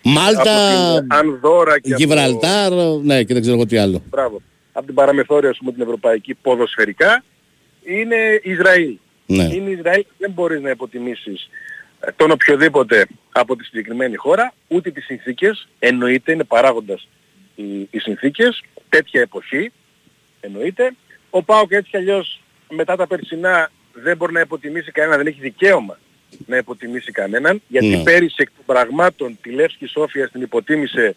[0.04, 2.72] Μάλτα, από την Ανδόρα και από, Γιβραλτάρ,
[3.04, 4.04] ναι και δεν ξέρω εγώ τι άλλο.
[4.10, 4.42] μπράβο,
[4.72, 7.24] από την παραμεθόρια ας πούμε την ευρωπαϊκή ποδοσφαιρικά
[7.84, 8.98] είναι Ισραήλ.
[9.26, 9.44] Ναι.
[9.44, 11.73] Είναι Ισραήλ, δεν μπορείς να υποτιμήσεις ε,
[12.16, 17.08] τον οποιοδήποτε από τη συγκεκριμένη χώρα, ούτε τις συνθήκες, εννοείται, είναι παράγοντας
[17.56, 19.72] οι, οι συνθήκες, τέτοια εποχή,
[20.42, 20.96] εννοείται.
[21.30, 25.40] Ο Πάοκ έτσι κι αλλιώς μετά τα περσινά δεν μπορεί να υποτιμήσει κανένα, δεν έχει
[25.40, 26.00] δικαίωμα
[26.46, 28.04] να υποτιμήσει κανέναν, γιατί Ναι.
[28.04, 31.16] πέρυσι εκ των πραγμάτων τη Λεύσκη Σόφια την υποτίμησε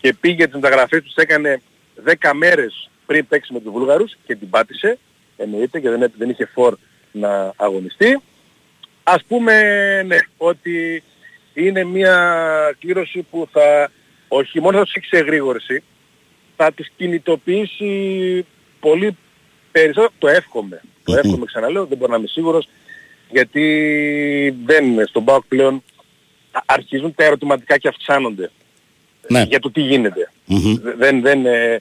[0.00, 1.60] και πήγε τις μεταγραφές τους έκανε
[2.20, 4.98] 10 μέρες πριν παίξει με τους Βούλγαρους και την πάτησε,
[5.36, 6.76] εννοείται και δεν, δεν είχε φόρ
[7.12, 8.20] να αγωνιστεί.
[9.04, 9.52] Ας πούμε
[10.06, 11.02] ναι, ότι
[11.54, 12.16] είναι μια
[12.78, 13.90] κλήρωση που θα
[14.28, 15.82] όχι μόνο θα τους έχει σε εγρήγορση,
[16.56, 18.46] θα τους κινητοποιήσει
[18.80, 19.16] πολύ
[19.72, 20.12] περισσότερο.
[20.18, 20.80] Το εύχομαι.
[21.04, 22.68] Το εύχομαι ξαναλέω, δεν μπορώ να είμαι σίγουρος,
[23.30, 23.64] γιατί
[24.64, 25.82] δεν στον ΠΑΟΚ πλέον
[26.52, 28.50] α- αρχίζουν τα ερωτηματικά και αυξάνονται
[29.28, 29.42] Ναι.
[29.42, 30.30] για το τι γίνεται.
[30.44, 30.74] Μμμ.
[30.82, 31.80] Δε- Δεν, δεν, ε,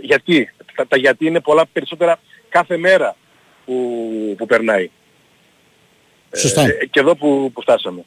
[0.00, 3.16] γιατί; Τα, τα γιατί είναι πολλά περισσότερα κάθε μέρα
[3.64, 3.74] που,
[4.38, 4.90] που περνάει.
[6.36, 6.62] Σωστά.
[6.62, 8.04] Ε, και εδώ που, που φτάσαμε.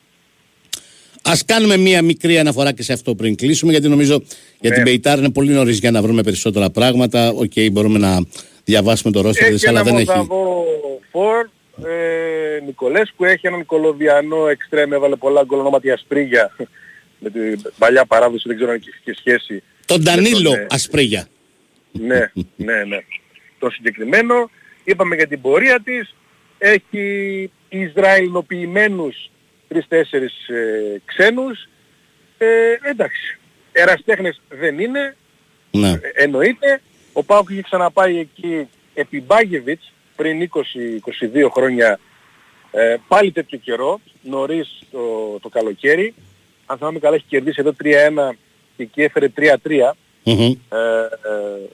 [1.22, 4.22] Α κάνουμε μία μικρή αναφορά και σε αυτό πριν κλείσουμε, γιατί νομίζω
[4.60, 4.76] για Ναι.
[4.76, 7.30] την Μπεϊτάρ είναι πολύ νωρίς για να βρούμε περισσότερα πράγματα.
[7.30, 8.20] Οκ, μπορούμε να
[8.64, 10.08] διαβάσουμε το ρόστερ της, Έχει αλλά ένα δεν έχει.
[10.08, 10.66] Μολδαβό
[11.12, 11.50] φορ,
[11.90, 16.56] ε, Νικολέσκου, έχει έναν Κολοβιανό εξτρέμ, έβαλε πολλά γκολ ονόματι Ασπρίγια.
[17.20, 19.64] Με την παλιά παράδοση δεν ξέρω αν έχει και σχέση.
[19.86, 21.28] Τον Ντανίλο τον, ε, Ασπρίγια.
[21.92, 22.98] Ναι, ναι, ναι.
[23.60, 24.50] Το συγκεκριμένο,
[24.84, 26.16] είπαμε για την πορεία της,
[26.58, 29.30] έχει Ισραηλινοποιημένους
[29.68, 31.68] τρεις-τέσσερις ε, ξένους.
[32.38, 32.48] Ε,
[32.82, 33.38] εντάξει,
[33.72, 35.16] εραστέχνες δεν είναι,
[35.72, 35.90] Ναι.
[35.90, 36.82] ε, εννοείται.
[37.14, 42.00] Ο Πάουκ είχε ξαναπάει εκεί επί Μπάγεβιτς πριν 20-22 χρόνια
[42.72, 45.00] ε, πάλι τέτοιο καιρό, νωρίς το,
[45.42, 46.14] το καλοκαίρι.
[46.66, 48.36] Αν θυμάμαι καλά έχει κερδίσει εδώ 3-1
[48.78, 49.52] και εκεί έφερε 3-3
[50.24, 50.40] Μμμ.
[50.42, 50.58] ε, ε,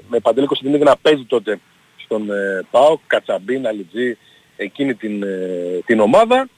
[0.09, 1.59] με Παντελή Κωνσταντινίδη να παίζει τότε
[2.05, 4.17] στον ε, ΠΑΟΚ, Κατσαμπίν, Αλιτζή,
[4.57, 6.49] εκείνη την, ε, την ομάδα.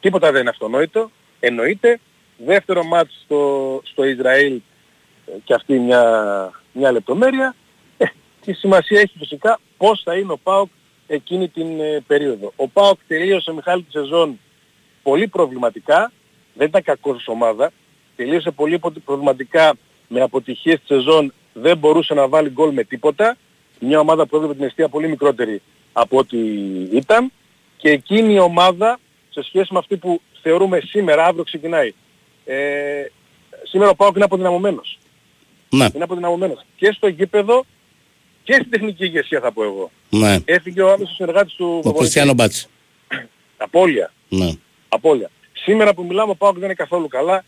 [0.00, 2.00] Τίποτα δεν είναι αυτονόητο, εννοείται.
[2.36, 4.60] Δεύτερο μάτς στο, στο Ισραήλ
[5.26, 6.02] ε, και αυτή μια,
[6.72, 7.54] μια λεπτομέρεια.
[7.96, 8.04] Ε,
[8.44, 10.68] τη σημασία έχει φυσικά πώς θα είναι ο ΠΑΟΚ
[11.06, 12.52] εκείνη την ε, περίοδο.
[12.56, 14.38] Ο ΠΑΟΚ τελείωσε Μιχάλη τη σεζόν
[15.02, 16.12] πολύ προβληματικά,
[16.54, 17.70] δεν ήταν κακός ως ομάδα,
[18.16, 19.72] τελείωσε πολύ πο- προβληματικά
[20.08, 23.36] με αποτυχίες τη σεζόν, δεν μπορούσε να βάλει γκολ με τίποτα,
[23.80, 26.38] μια ομάδα που έβλεπε την αιστεία πολύ μικρότερη από ό,τι
[26.92, 27.32] ήταν
[27.76, 28.98] και εκείνη η ομάδα
[29.30, 31.92] σε σχέση με αυτή που θεωρούμε σήμερα, αύριο ξεκινάει.
[32.44, 33.04] Ε,
[33.62, 34.98] σήμερα ο ΠΑΟΚ είναι αποδυναμωμένος.
[35.70, 37.64] Ναι, Είναι αποδυναμωμένος και στο γήπεδο
[38.42, 39.90] και στην τεχνική ηγεσία θα πω εγώ.
[40.10, 40.36] ναι.
[40.44, 41.98] Έφυγε ο άμεσος συνεργάτης του Ο προπονητή.
[41.98, 42.66] Κριστιανό Μπάτση.
[43.56, 44.12] Απόλυα.
[44.28, 44.50] Ναι.
[44.88, 45.30] Απόλυα.
[45.52, 47.44] Σήμερα που μιλάμε ο ΠΑΟΚ δεν είναι καθόλου καλά.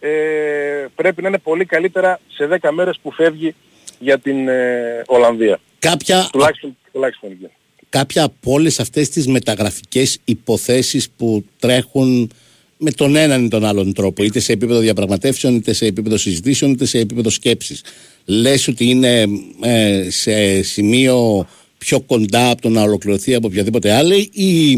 [0.00, 3.54] Ε, πρέπει να είναι πολύ καλύτερα σε 10 μέρες που φεύγει
[3.98, 5.58] για την ε, Ολλανδία.
[5.78, 7.48] Κάποια, Τουλάχιστον, τουλάχιστον εκεί.
[7.88, 12.30] Κάποια από όλες αυτές τις μεταγραφικές υποθέσεις που τρέχουν
[12.76, 16.70] με τον έναν ή τον άλλον τρόπο, είτε σε επίπεδο διαπραγματεύσεων, είτε σε επίπεδο συζητήσεων,
[16.70, 17.84] είτε σε επίπεδο σκέψης.
[18.24, 19.24] Λες ότι είναι
[19.62, 21.46] ε, σε σημείο
[21.78, 24.76] πιο κοντά από το να ολοκληρωθεί από οποιαδήποτε άλλη ή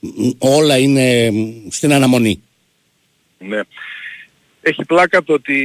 [0.00, 2.42] μ, όλα είναι μ, στην αναμονή;
[3.38, 3.60] Ναι.
[4.64, 5.58] Έχει πλάκα το ότι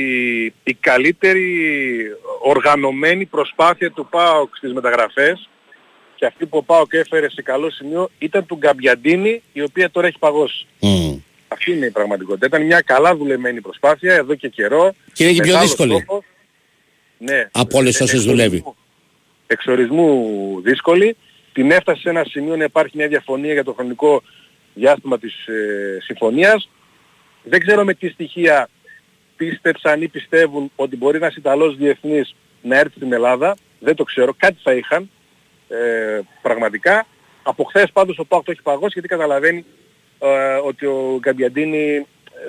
[0.64, 1.58] η καλύτερη
[2.44, 5.50] οργανωμένη προσπάθεια του ΠΑΟΚ στις μεταγραφές
[6.18, 10.08] και αυτή που ο ΠΑΟΚ έφερε σε καλό σημείο ήταν του Γκαμπιαντίνη η οποία τώρα
[10.08, 10.66] έχει παγώσει.
[10.80, 11.16] Μμ.
[11.48, 12.46] Αυτή είναι η πραγματικότητα.
[12.46, 14.94] Ήταν μια καλά δουλεμένη προσπάθεια εδώ και καιρό.
[15.14, 16.02] Και είναι και πιο Μεγάλος δύσκολη.
[16.02, 16.24] στόχος.
[17.18, 17.50] Ναι.
[17.52, 18.64] Από όλες Ε, όσες εξορισμού- δουλεύει.
[19.48, 21.16] Εξορισμού δύσκολη.
[21.54, 24.22] Την έφτασε σε ένα σημείο να υπάρχει μια διαφωνία για το χρονικό
[24.74, 26.70] διάστημα της ε, συμφωνίας.
[27.44, 28.70] Δεν ξέρω με τι στοιχεία
[29.36, 33.58] πίστεψαν ή πιστεύουν ότι μπορεί ένας Ιταλός διεθνής να έρθει στην Ελλάδα.
[33.80, 34.34] Δεν το ξέρω.
[34.38, 35.10] Κάτι θα είχαν
[35.68, 37.06] ε, πραγματικά.
[37.44, 39.66] Από χθες πάντως ο Πάοκ το έχει παγώσει γιατί καταλαβαίνει
[40.20, 42.06] ε, ότι ο Γκαμπιαντίνη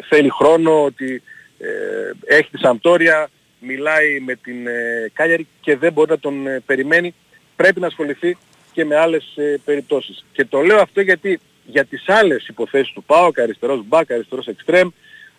[0.08, 1.22] θέλει χρόνο, ότι
[1.58, 6.60] ε, έχει τη Σαμπτόρια, μιλάει με την ε, Κάλιαρη και δεν μπορεί να τον ε,
[6.66, 7.14] περιμένει.
[7.56, 8.36] Πρέπει να ασχοληθεί
[8.72, 10.24] και με άλλες ε, περιπτώσεις.
[10.32, 14.88] Και το λέω αυτό γιατί για τις άλλες υποθέσεις του ΠΑΟΚ, αριστερός μπακ, αριστερός εξτρέμ,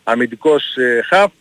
[0.03, 1.31] αμυντικός ε, χαφ,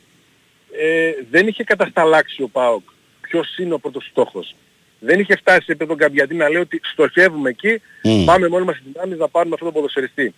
[0.73, 2.83] ε, δεν είχε κατασταλάξει ο ΠΑΟΚ
[3.21, 4.55] ποιος είναι ο πρώτος στόχος.
[5.01, 7.81] Δεν είχε φτάσει σε επίπεδο Γκαμπιαντίνι να λέει ότι στοχεύουμε εκεί,
[8.25, 10.35] πάμε μόνοι μας στις δυνάμεις να πάρουμε αυτό το ποδοσφαιριστή.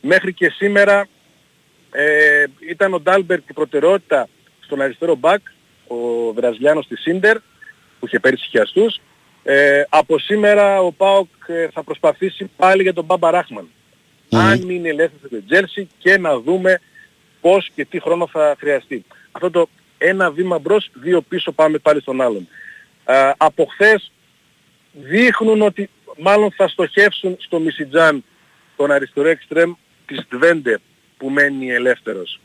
[0.00, 1.08] Μέχρι και σήμερα
[1.90, 4.28] ε, ήταν ο Ντάλμπερτ η προτεραιότητα
[4.60, 5.40] στον αριστερό μπακ,
[5.86, 7.38] ο Βραζιλιάνος της Ίντερ,
[7.98, 9.00] που είχε πέρυσι χιαστούς.
[9.42, 13.68] Ε, από σήμερα ο Πάοκ ε, θα προσπαθήσει πάλι για τον Μπάμπα Ράχμαν.
[14.30, 16.80] Αν μείνει ελεύθερος από την Τσέλσι και να δούμε
[17.40, 19.04] πώς και τι χρόνο θα χρειαστεί.
[19.32, 19.68] Αυτό το
[19.98, 22.48] ένα βήμα μπρος, δύο πίσω πάμε πάλι στον άλλον.
[23.10, 24.12] Ε, από χθες
[24.92, 28.24] δείχνουν ότι μάλλον θα στοχεύσουν στο Μισιτζάν
[28.76, 29.72] τον αριστερό εξτρέμ
[30.06, 30.80] της Τβέντε
[31.16, 32.40] που μένει ελεύθερος.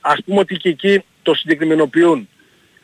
[0.00, 2.28] Ας πούμε ότι και εκεί το συγκεκριμενοποιούν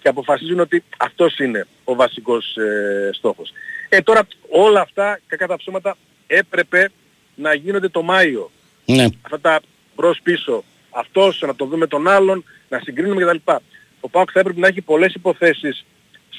[0.02, 3.52] και αποφασίζουν ότι αυτός είναι ο βασικός ε, στόχος.
[3.88, 6.90] Ε, τώρα όλα αυτά, κακά τα ψώματα, έπρεπε
[7.34, 8.50] να γίνονται το Μάιο.
[8.84, 9.06] Ναι.
[9.22, 9.60] Αυτά τα
[9.96, 13.52] μπρος πίσω, αυτός να το δούμε τον άλλον, να συγκρίνουμε κτλ.
[14.00, 15.84] Ο Πάοκ θα έπρεπε να έχει πολλές υποθέσεις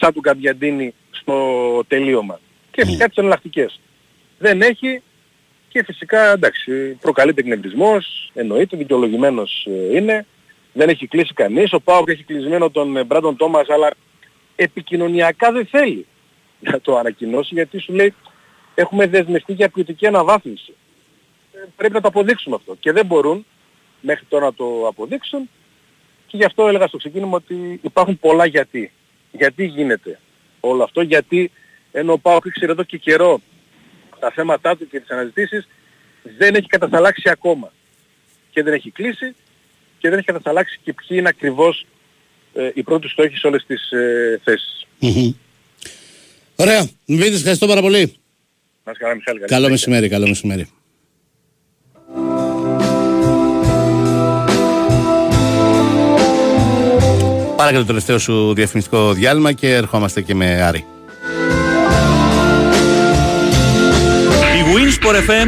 [0.02, 1.36] σαν του Καμπιαντίνη στο
[1.88, 2.40] τελείωμα.
[2.72, 3.80] Και φυσικά τις εναλλακτικές.
[4.38, 5.02] Δεν έχει
[5.68, 10.26] και φυσικά εντάξει προκαλείται εκνευρισμός, εννοείται, δικαιολογημένος ε, είναι.
[10.74, 11.74] Δεν έχει κλείσει κανείς.
[11.74, 13.90] Ο Πάοκ έχει κλεισμένο τον Μπράντον Τόμας αλλά
[14.56, 16.06] επικοινωνιακά δεν θέλει
[16.60, 18.14] να το ανακοινώσει γιατί σου λέει
[18.76, 20.74] έχουμε δεσμευτεί για ποιοτική αναβάθμιση.
[21.54, 23.46] Ε, πρέπει να το αποδείξουμε αυτό και δεν μπορούν
[24.02, 25.50] μέχρι τώρα να το αποδείξουν
[26.28, 28.92] και γι' αυτό έλεγα στο ξεκίνημα ότι υπάρχουν πολλά γιατί.
[29.32, 30.20] Γιατί γίνεται
[30.60, 31.52] όλο αυτό, γιατί
[31.92, 33.42] ενώ ο Πάοκ ήξερε εδώ και καιρό
[34.20, 35.68] τα θέματά του και τις αναζητήσεις
[36.38, 37.74] δεν έχει κατασταλάξει ακόμα.
[38.52, 39.36] Και δεν έχει κλείσει
[40.00, 41.86] και δεν έχει κατασταλάξει και ποιοι είναι ακριβώς
[42.54, 44.86] ε, οι πρώτοι στόχοι σε όλες τις ε, θέσεις.
[46.56, 46.90] Ωραία.
[47.06, 48.16] Μβίτης, ευχαριστώ πάρα πολύ.
[48.84, 49.40] Να καλά, Μιχάλη.
[49.40, 49.70] καλή Καλό συνέχεια.
[49.70, 50.70] μεσημέρι, καλό μεσημέρι.
[57.62, 60.86] Πάρα και το τελευταίο σου διαφημιστικό διάλειμμα και ερχόμαστε και με Άρη.
[64.58, 65.48] Η Winsport FM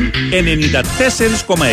[1.55, 1.63] 94,6.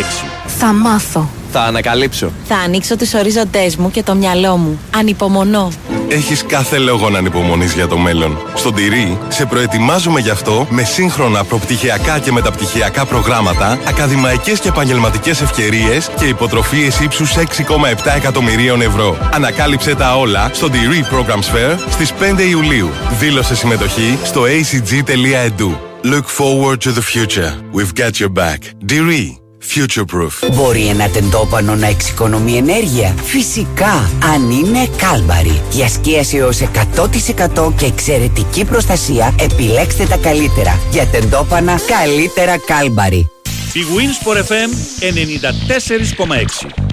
[0.47, 1.29] Θα μάθω.
[1.51, 2.31] Θα ανακαλύψω.
[2.47, 4.79] Θα ανοίξω τους ορίζοντές μου και το μυαλό μου.
[4.95, 5.71] Ανυπομονώ.
[6.11, 8.37] Έχεις κάθε λόγο να ανυπομονείς για το μέλλον.
[8.53, 15.41] Στον Τυρί σε προετοιμάζουμε γι' αυτό με σύγχρονα προπτυχιακά και μεταπτυχιακά προγράμματα, ακαδημαϊκές και επαγγελματικές
[15.41, 19.17] ευκαιρίες και υποτροφίες ύψους 6,7 εκατομμυρίων ευρώ.
[19.33, 22.89] Ανακάλυψε τα όλα στο Τυρί Programs Fair στις 5 Ιουλίου.
[23.19, 25.77] Δήλωσε συμμετοχή στο acg.edu.
[26.03, 27.51] Look forward to the future.
[27.73, 28.59] We've got your back.
[28.85, 29.40] Diri.
[29.69, 30.53] Future proof.
[30.53, 35.61] Μπορεί ένα τεντόπανο να εξοικονομεί ενέργεια; Φυσικά, αν είναι κάλμπαρη.
[35.71, 40.79] Για σκίαση έως 100% και εξαιρετική προστασία, επιλέξτε τα καλύτερα.
[40.91, 43.29] Για τεντόπανα, καλύτερα κάλμπαρη.
[43.73, 44.69] Η Winsport FM
[44.99, 46.91] 94,6.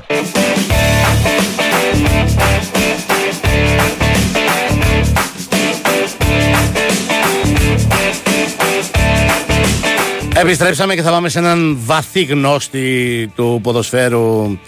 [10.40, 14.58] Επιστρέψαμε και θα πάμε σε έναν βαθύ γνώστη του ποδοσφαίρου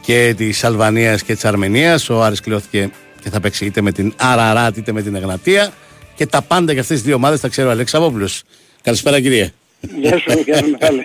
[0.00, 2.08] και της Αλβανίας και της Αρμενίας.
[2.10, 2.90] Ο Άρης κλειώθηκε
[3.22, 5.72] και θα παίξει είτε με την Αραράτ είτε με την Εγνατία.
[6.14, 8.42] Και τα πάντα για αυτές τις δύο ομάδες τα ξέρει ο Αλέξ Αβόπουλος.
[8.82, 9.52] Καλησπέρα κύριε.
[10.00, 11.04] Γεια σου, γεια σου Μιχάλη.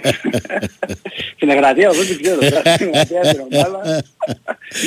[1.36, 2.38] Στην Εγνατία εγώ δεν ξέρω.
[2.76, 4.04] Στην Εγνατία την ομάδα.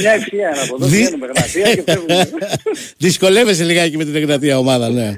[0.00, 2.30] Μια ευθεία είναι από εδώ, Δι- πηγαίνουμε Εγνατία και φεύγουμε.
[3.06, 5.12] Δυσκολεύεσαι λιγάκι με την Εγνατία ομάδα, ναι.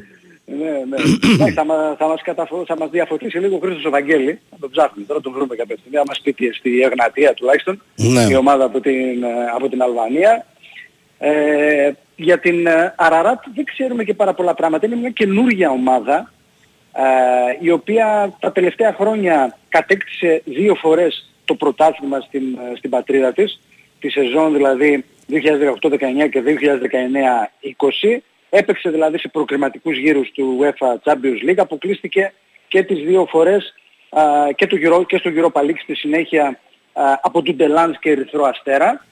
[0.58, 0.96] Ναι, ναι.
[1.34, 2.64] Εντάξει, θα, μα- θα, μας καταφω...
[2.66, 4.40] θα μας διαφωτίσει λίγο ο Χρήστος ο Βαγγέλη.
[4.50, 5.96] Θα τον ψάχνουμε τώρα, τον βρούμε κάποια στιγμή.
[5.96, 7.82] Θα μας πει τι- στη Εγνατία τουλάχιστον.
[7.96, 8.22] Ναι.
[8.30, 10.46] Η ομάδα από την, ε, από την Αλβανία.
[11.18, 14.86] Ε, για την ε, Αραράτ δεν ξέρουμε και πάρα πολλά πράγματα.
[14.86, 16.32] Είναι μια καινούργια ομάδα
[16.92, 17.02] ε,
[17.60, 22.42] η οποία τα τελευταία χρόνια κατέκτησε δύο φορές το πρωτάθλημα στην,
[22.72, 23.60] ε, στην πατρίδα της,
[24.00, 25.34] τη σεζόν δηλαδή 2018-19
[26.30, 28.18] και 2019-20.
[28.50, 32.32] Έπαιξε δηλαδή σε προκριματικούς γύρους του UEFA Champions League, αποκλείστηκε
[32.68, 33.74] και τις δύο φορές
[34.10, 34.22] α,
[34.54, 36.58] και, το Euro, και στο Europa League στη συνέχεια
[36.92, 39.06] α, από του Ντελάνς και Ερυθρό Αστέρα.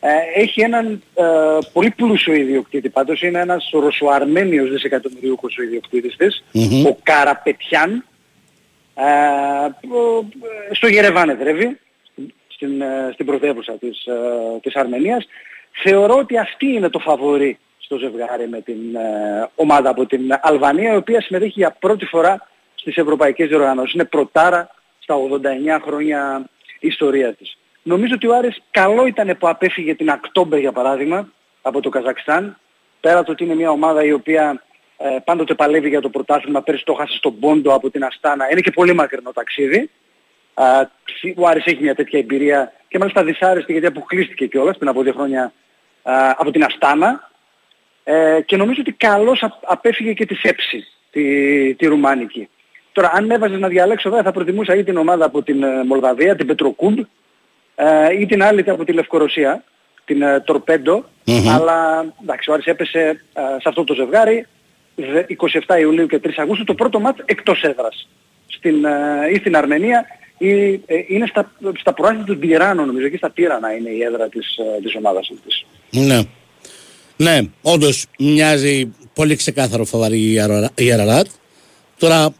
[0.00, 1.24] Ε, έχει έναν ε,
[1.72, 6.86] πολύ πλούσιο ιδιοκτήτη πάντως, είναι ένας ρωσοαρμένιος δισεκατομμυρίουχος ο ιδιοκτήτης της, Μμμ.
[6.86, 8.04] ο Καραπετιάν,
[8.94, 9.04] ε,
[9.80, 10.28] που,
[10.70, 11.78] ε, στο Γερεβάν εδρεύει,
[12.48, 15.26] στην, ε, στην πρωτεύουσα της, ε, της Αρμενίας.
[15.82, 17.58] Θεωρώ ότι αυτή είναι το φαβορή
[17.88, 22.48] στο ζευγάρι με την ε, ομάδα από την Αλβανία, η οποία συμμετέχει για πρώτη φορά
[22.74, 23.94] στις ευρωπαϊκές διοργανώσεις.
[23.94, 25.14] Είναι πρωτάρα στα
[25.78, 26.48] 89 χρόνια
[26.80, 27.58] ιστορίας της.
[27.82, 31.28] Νομίζω ότι ο Άρης καλό ήταν που απέφυγε την Ακτόμπερ για παράδειγμα
[31.62, 32.58] από το Καζακστάν.
[33.00, 34.62] Πέρα το ότι είναι μια ομάδα η οποία
[34.96, 38.50] ε, πάντοτε παλεύει για το πρωτάθλημα, πέρυσι το χάσε στον Πόντο από την Αστάνα.
[38.50, 39.90] Είναι και πολύ μακρινό ταξίδι.
[41.36, 45.12] ο Άρης έχει μια τέτοια εμπειρία και μάλιστα δυσάρεστη γιατί αποκλείστηκε κιόλας πριν από δύο
[45.12, 45.52] χρόνια
[46.36, 47.30] από την Αστάνα.
[48.10, 52.48] Ε, και νομίζω ότι καλώς απέφυγε και τη Σέψη, τη, τη Ρουμάνικη.
[52.92, 56.36] Τώρα αν έβαζες να διαλέξω εδώ θα προτιμούσα ή την ομάδα από την ε, Μολδαβία,
[56.36, 56.98] την Πετροκούμπ,
[57.74, 59.64] ε, ή την άλλη από τη Λευκορωσία,
[60.04, 61.04] την ε, τορπεντο
[61.54, 63.00] αλλά εντάξει ο Άρης έπεσε
[63.32, 64.46] ε, σε αυτό το ζευγάρι
[65.68, 68.08] 27 Ιουλίου και 3 Αυγούστου το πρώτο μάτς εκτός έδρας
[68.46, 68.84] στην,
[69.32, 70.06] ή στην Αρμενία
[70.38, 74.58] ή, είναι στα, στα προάστια του Τυράννου νομίζω εκεί στα Τύρανα είναι η έδρα της,
[74.82, 75.66] της ομάδας αυτής.
[75.90, 76.20] Ναι.
[77.20, 80.32] Ναι, όντως μοιάζει πολύ ξεκάθαρο φοβαρή
[80.74, 81.26] η Αραράτ.
[81.98, 82.34] Τώρα,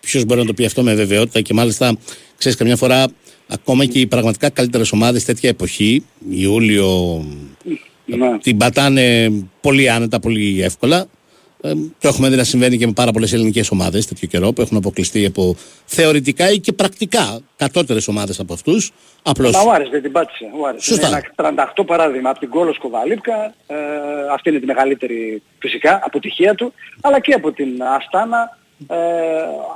[0.00, 1.96] ποιος μπορεί να το πει αυτό με βεβαιότητα και μάλιστα,
[2.38, 3.06] ξέρεις, καμιά φορά
[3.46, 7.24] ακόμα και οι πραγματικά καλύτερες ομάδες τέτοια εποχή, Ιούλιο,
[8.04, 8.38] ναι.
[8.38, 11.06] την πατάνε πολύ άνετα, πολύ εύκολα.
[11.66, 14.60] Ε, το έχουμε δει να συμβαίνει και με πάρα πολλές ελληνικές ομάδες τέτοιο καιρό που
[14.60, 18.92] έχουν αποκλειστεί από θεωρητικά ή και πρακτικά κατώτερες ομάδες από αυτούς.
[19.22, 19.52] Απλώς...
[19.52, 20.44] Μα ο Άρης δεν την πάτησε.
[20.60, 20.84] Ο Άρης.
[20.84, 21.08] Σωστά.
[21.08, 23.54] Είναι ένα 38 παράδειγμα από την Κόλος Σκοβαλίπκα.
[23.66, 23.76] Ε,
[24.32, 26.72] αυτή είναι τη μεγαλύτερη φυσικά αποτυχία του.
[27.00, 28.58] Αλλά και από την Αστάνα
[28.88, 28.96] ε,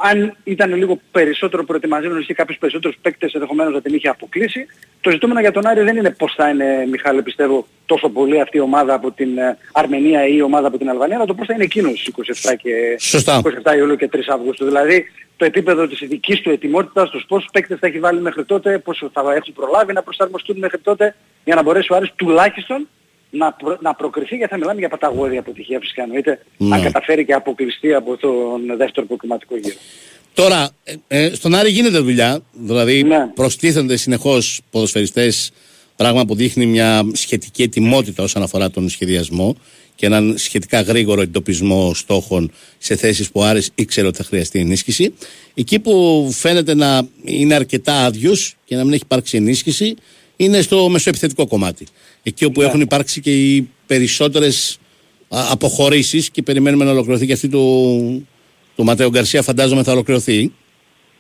[0.03, 4.67] αν ήταν λίγο περισσότερο προετοιμασμένος και κάποιους περισσότερους παίκτες ενδεχομένως να την είχε αποκλείσει.
[5.01, 8.57] Το ζητούμενο για τον Άρη δεν είναι πώς θα είναι, Μιχάλη, πιστεύω, τόσο πολύ αυτή
[8.57, 11.47] η ομάδα από την ε, Αρμενία ή η ομάδα από την Αλβανία, αλλά το πώς
[11.47, 12.11] θα είναι εκείνος
[12.51, 12.99] 27, και,
[13.63, 14.65] 27 Ιουλίου και 3 Αυγούστου.
[14.65, 15.05] Δηλαδή
[15.37, 19.11] το επίπεδο της δικής του ετοιμότητας, τους πόσους παίκτες θα έχει βάλει μέχρι τότε, πόσο
[19.13, 22.89] θα έχουν προλάβει να προσαρμοστούν μέχρι τότε, για να μπορέσει ο Άρης τουλάχιστον
[23.31, 26.75] να, προ, να προκριθεί γιατί θα μιλάμε για παταγώδη αποτυχία φυσικά εννοείται ναι.
[26.75, 29.75] αν καταφέρει και αποκλειστεί από τον δεύτερο προκριματικό γύρο.
[30.35, 33.27] Τώρα, ε, ε, στον Άρη γίνεται δουλειά, δηλαδή ναι.
[33.35, 35.53] προστίθενται συνεχώς ποδοσφαιριστές,
[35.97, 39.57] πράγμα που δείχνει μια σχετική ετοιμότητα όσον αφορά τον σχεδιασμό
[39.95, 44.59] και έναν σχετικά γρήγορο εντοπισμό στόχων σε θέσεις που ο Άρης ήξερε ότι θα χρειαστεί
[44.59, 45.15] ενίσχυση.
[45.55, 49.95] Εκεί που φαίνεται να είναι αρκετά άδειος και να μην έχει υπάρξει ενίσχυση
[50.45, 51.87] είναι στο μεσοεπιθετικό κομμάτι.
[52.23, 52.67] Εκεί όπου ναι.
[52.67, 54.79] έχουν υπάρξει και οι περισσότερες
[55.29, 58.29] αποχωρήσεις και περιμένουμε να ολοκληρωθεί και αυτή του,
[58.77, 60.53] του Ματέο Γκαρσία, φαντάζομαι θα ολοκληρωθεί.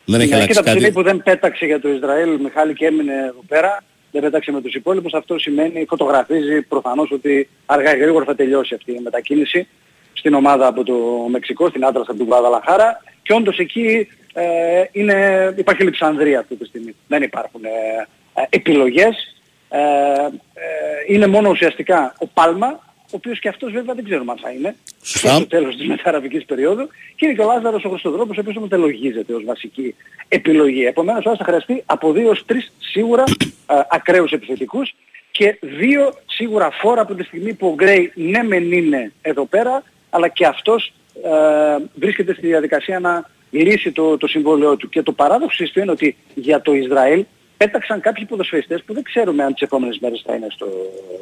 [0.04, 0.84] Δεν έχει ναι, αλλάξει κάτι.
[0.84, 4.60] Από που δεν πέταξε για το Ισραήλ, Μιχάλη και έμεινε εδώ πέρα, δεν πέταξε με
[4.60, 9.66] τους υπόλοιπους, αυτό σημαίνει, φωτογραφίζει προφανώς ότι αργά ή γρήγορα θα τελειώσει αυτή η μετακίνηση
[10.12, 10.94] στην ομάδα από το
[11.30, 16.64] Μεξικό, στην άντρα από την Γουαδαλαχάρα και όντως εκεί ε, είναι, υπάρχει Λιψανδρία αυτή τη
[16.64, 16.94] στιγμή.
[17.06, 18.06] Δεν υπάρχουν ε, ε,
[18.48, 19.34] επιλογές.
[19.68, 20.68] Ε, ε,
[21.08, 22.66] είναι μόνο ουσιαστικά ο Πάλμα,
[22.96, 26.86] ο οποίος και αυτός βέβαια δεν ξέρουμε αν θα είναι στο τέλος της μεταραβικής περίοδου
[27.16, 29.94] και είναι και ο Λάζαρος ο Χρυστοδρόπος ο οποίος ομοτελογίζεται ως βασική
[30.28, 30.84] επιλογή.
[30.84, 33.24] Επομένως θα χρειαστεί από δύο ως τρεις σίγουρα
[33.66, 34.94] ε, ακραίους επιθετικούς
[35.30, 39.82] και δύο σίγουρα φόρα από τη στιγμή που ο Γκρέι ναι μεν είναι εδώ πέρα
[40.10, 40.92] αλλά και αυτός
[41.24, 44.88] ε, βρίσκεται στη διαδικασία να λύσει το, το συμβόλαιό του.
[44.88, 47.24] Και το παράδοξο είναι ότι για το Ισραήλ
[47.60, 50.66] πέταξαν κάποιοι ποδοσφαιριστές που δεν ξέρουμε αν τις επόμενες μέρες θα είναι στο,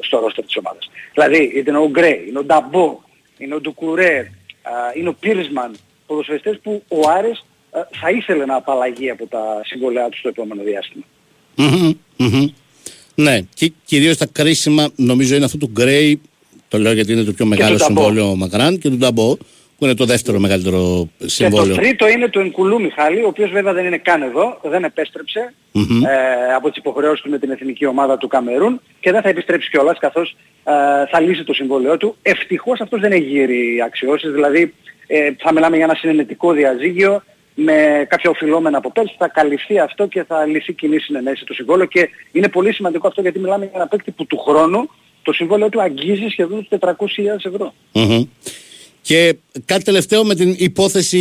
[0.01, 0.91] στο ρόστερ της ομάδας.
[1.15, 3.01] Δηλαδή είναι ο Γκρέ, είναι ο Νταμπό,
[3.39, 4.31] είναι ο Ντουκουρέ,
[4.97, 5.77] είναι ο Πίρισμαν,
[6.07, 7.45] ποδοσφαιριστές που ο Άρης
[8.01, 10.63] θα ήθελε να απαλλαγεί από τα συμβολέα του στο επόμενο
[13.15, 16.21] Ναι, και κυρίως τα κρίσιμα νομίζω είναι αυτό του Γκρέι,
[16.69, 19.37] το λέω γιατί είναι το πιο μεγάλο συμβόλαιο Μακράν και του Νταμπό,
[19.79, 21.67] που είναι το δεύτερο μεγαλύτερο συμβόλαιο.
[21.67, 24.85] Και το τρίτο είναι του Ενκουλού Μιχάλη, ο οποίος βέβαια δεν είναι καν εδώ, δεν
[24.85, 29.29] επεστρεψε ε, από τις υποχρεώσεις του με την εθνική ομάδα του Καμερούν και δεν θα
[29.29, 30.73] επιστρέψει κιόλας καθώς ε,
[31.11, 32.17] θα λύσει το συμβόλαιό του.
[32.23, 34.75] Ευτυχώς αυτός δεν έχει γύρει αξιώσεις, δηλαδή
[35.07, 37.23] ε, θα μιλάμε για ένα συνενετικό διαζύγιο
[37.55, 41.87] με κάποια οφειλόμενα από πέρσι, θα καλυφθεί αυτό και θα λυθεί κοινή συνενέση το συμβόλαιο
[41.87, 44.91] και είναι πολύ σημαντικό αυτό γιατί μιλάμε για ένα παίκτη που του χρόνου
[45.23, 46.91] το συμβόλαιο του αγγίζει σχεδόν τους 400.000
[47.43, 47.75] ευρώ.
[49.03, 51.17] Και κάτι τελευταίο με την υπόθεση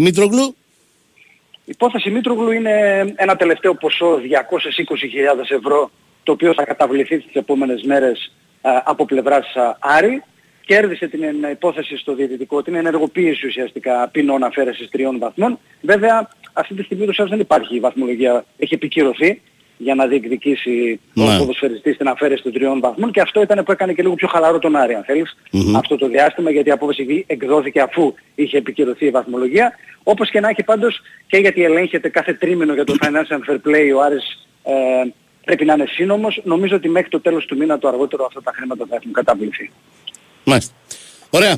[0.00, 0.56] Μήτρογλου.
[1.64, 5.90] Η υπόθεση Μήτρογλου είναι ένα τελευταίο ποσό 220.000 ευρώ
[6.22, 8.32] το οποίο θα καταβληθεί τις επόμενες μέρες
[8.84, 9.46] από πλευράς
[9.78, 10.22] Άρη.
[10.66, 15.58] Κέρδισε την υπόθεση στο διαιτητικό, την ενεργοποίηση ουσιαστικά ποινών αφαίρεσης τριών βαθμών.
[15.80, 19.40] Βέβαια αυτή τη στιγμή το δεν υπάρχει η βαθμολογία, έχει επικυρωθεί
[19.78, 21.34] για να διεκδικήσει ναι.
[21.34, 24.28] ο ποδοσφαιριστής την αφαίρεση των τριών βαθμών και αυτό ήταν που έκανε και λίγο πιο
[24.28, 25.36] χαλαρό τον Άρη αν θελεις
[25.76, 29.72] αυτό το διάστημα γιατί η απόφαση εκδόθηκε αφού είχε επικυρωθεί η βαθμολογία
[30.02, 33.96] όπως και να έχει πάντως και γιατί ελέγχεται κάθε τρίμηνο για το Financial Fair Play
[33.96, 34.72] ο Άρης ε,
[35.48, 36.40] πρέπει να είναι σύνομος.
[36.44, 39.70] Νομίζω ότι μέχρι το τέλος του μήνα το αργότερο αυτά τα χρήματα θα έχουν καταβληθεί.
[40.44, 40.74] Μάλιστα.
[41.30, 41.56] Ωραία.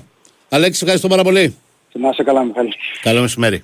[0.49, 1.57] Αλέξη, ευχαριστώ πάρα πολύ.
[1.93, 2.73] Να είσαι καλά, Μιχάλη.
[3.01, 3.63] Καλό μεσημέρι.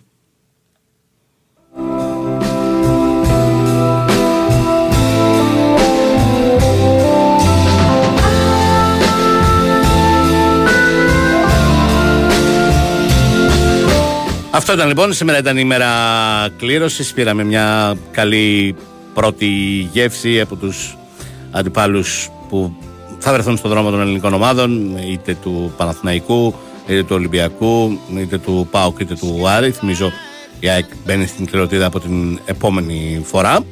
[14.69, 15.13] Αυτό ήταν λοιπόν.
[15.13, 15.89] Σήμερα ήταν η ημέρα
[16.59, 17.13] κλήρωσης.
[17.13, 18.75] Πήραμε μια καλή
[19.15, 19.47] πρώτη
[19.93, 20.97] γεύση από τους
[21.51, 22.77] αντιπάλους που
[23.19, 26.55] θα βρεθούν στον δρόμο των ελληνικών ομάδων, είτε του Παναθηναϊκού,
[26.87, 29.71] είτε του Ολυμπιακού, είτε του ΠΑΟΚ, είτε του Άρη.
[29.71, 30.13] Θυμίζω
[30.61, 33.65] η ΑΕΚ μπαίνει στην κληροτήδα από την επόμενη φορά.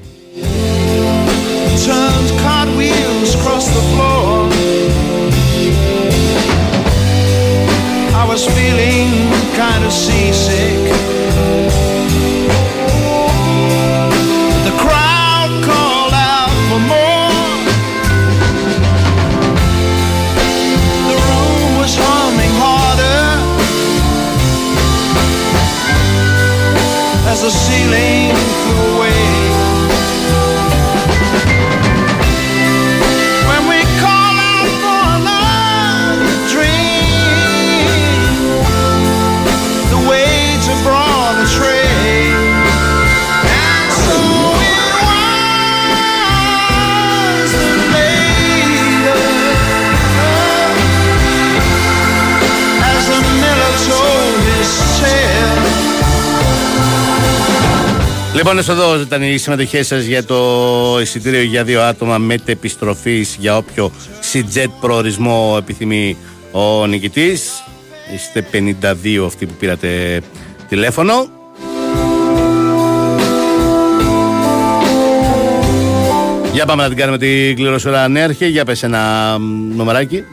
[8.24, 9.11] I was feeling
[9.61, 10.84] kind of seasick.
[27.75, 28.13] feeling.
[58.35, 63.93] Λοιπόν, εδώ ήταν οι συμμετοχές σας για το εισιτήριο για δύο άτομα μετεπιστροφή για όποιο
[64.32, 66.16] CJET προορισμό επιθυμεί
[66.53, 67.64] ο νικητής.
[68.14, 70.20] Είστε 52 αυτοί που πήρατε
[70.68, 71.28] τηλέφωνο.
[76.53, 78.47] Για πάμε να την κάνουμε την κληροσορά ανέρχε.
[78.47, 79.37] Για πες ένα
[79.74, 80.24] νομεράκι.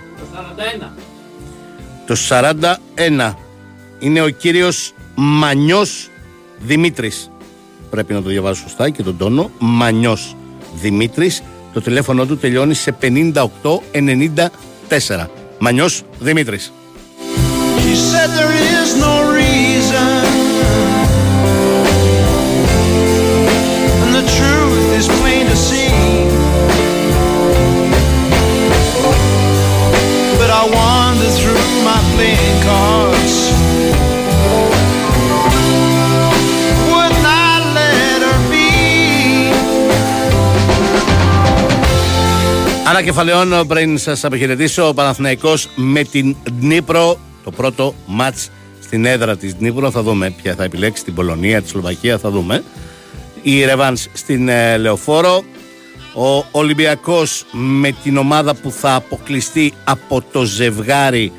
[2.08, 3.34] Το 41
[4.00, 6.10] είναι ο κύριος Μανιός
[6.60, 7.32] Δημήτρης.
[7.92, 9.52] Πρέπει να το διαβάσω σωστά και τον τόνο.
[9.60, 10.36] Μανιός
[10.82, 11.44] Δημήτρης.
[11.74, 15.28] Το τηλέφωνο του τελειώνει σε 5894.
[15.60, 16.74] Μανιός Δημήτρης.
[17.78, 19.71] She said there is no reason,
[42.88, 44.88] Ανακεφαλαιώνω πριν σας αποχαιρετήσω.
[44.88, 48.50] Ο Παναθηναϊκός με την Δνήπρο το πρώτο μάτς
[48.82, 52.64] στην έδρα της Δνήπρο θα δούμε ποια θα επιλέξει την Πολωνία, τη Σλοβακία θα δούμε.
[53.42, 55.44] Η Ρεβάνς στην ε, Λεωφόρο.
[56.16, 61.32] Ο Ολυμπιακός με την ομάδα που θα αποκλειστεί από το ζευγάρι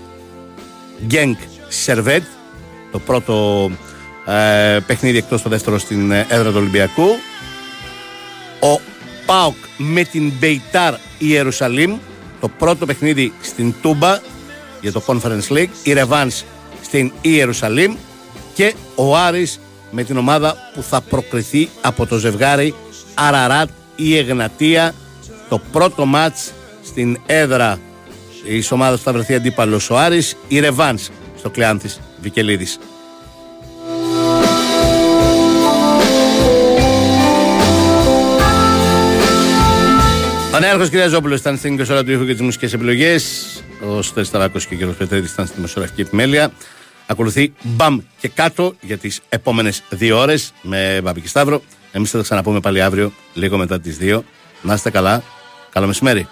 [1.06, 1.38] Γκένκ
[1.68, 2.22] Σερβέτ.
[2.92, 3.70] Το πρώτο
[4.26, 7.08] ε, παιχνίδι εκτός το δεύτερο στην ε, έδρα του Ολυμπιακού.
[8.60, 8.80] Ο
[9.26, 11.98] ΠΑΟΚ με την Μπεϊτάρ Ιερουσαλήμ
[12.40, 14.18] το πρώτο παιχνίδι στην Τούμπα
[14.80, 16.44] για το Conference League η Ρεβάνς
[16.82, 17.94] στην Ιερουσαλήμ
[18.54, 19.60] και ο Άρης
[19.90, 22.74] με την ομάδα που θα προκριθεί από το ζευγάρι
[23.14, 24.94] Αραράτ η Εγνατία.
[25.48, 26.52] Το πρώτο μάτς
[26.84, 27.78] στην έδρα
[28.44, 31.08] η ομάδας που θα βρεθεί αντίπαλος ο Άρης η Ρεβάνς
[31.38, 32.78] στο Κλεάνθης Βικελίδης
[40.62, 43.46] Ο Νέαρχο Κυριαζόπουλος ήταν στην 20 ώρα του ήχου και τις μουσικές επιλογές.
[43.88, 44.92] Ο Στέλ Ταράκος και ο κ.
[44.92, 46.52] Πετρέτη ήταν στη μεσογραφική επιμέλεια.
[47.06, 51.62] Ακολουθεί μπαμ και κάτω για τις επόμενες δύο ώρες με Μπαμπή και Σταύρο.
[51.92, 54.24] Εμείς θα τα ξαναπούμε πάλι αύριο, λίγο μετά τις δύο.
[54.62, 55.22] Να είστε καλά.
[55.72, 56.26] Καλό μεσημέρι.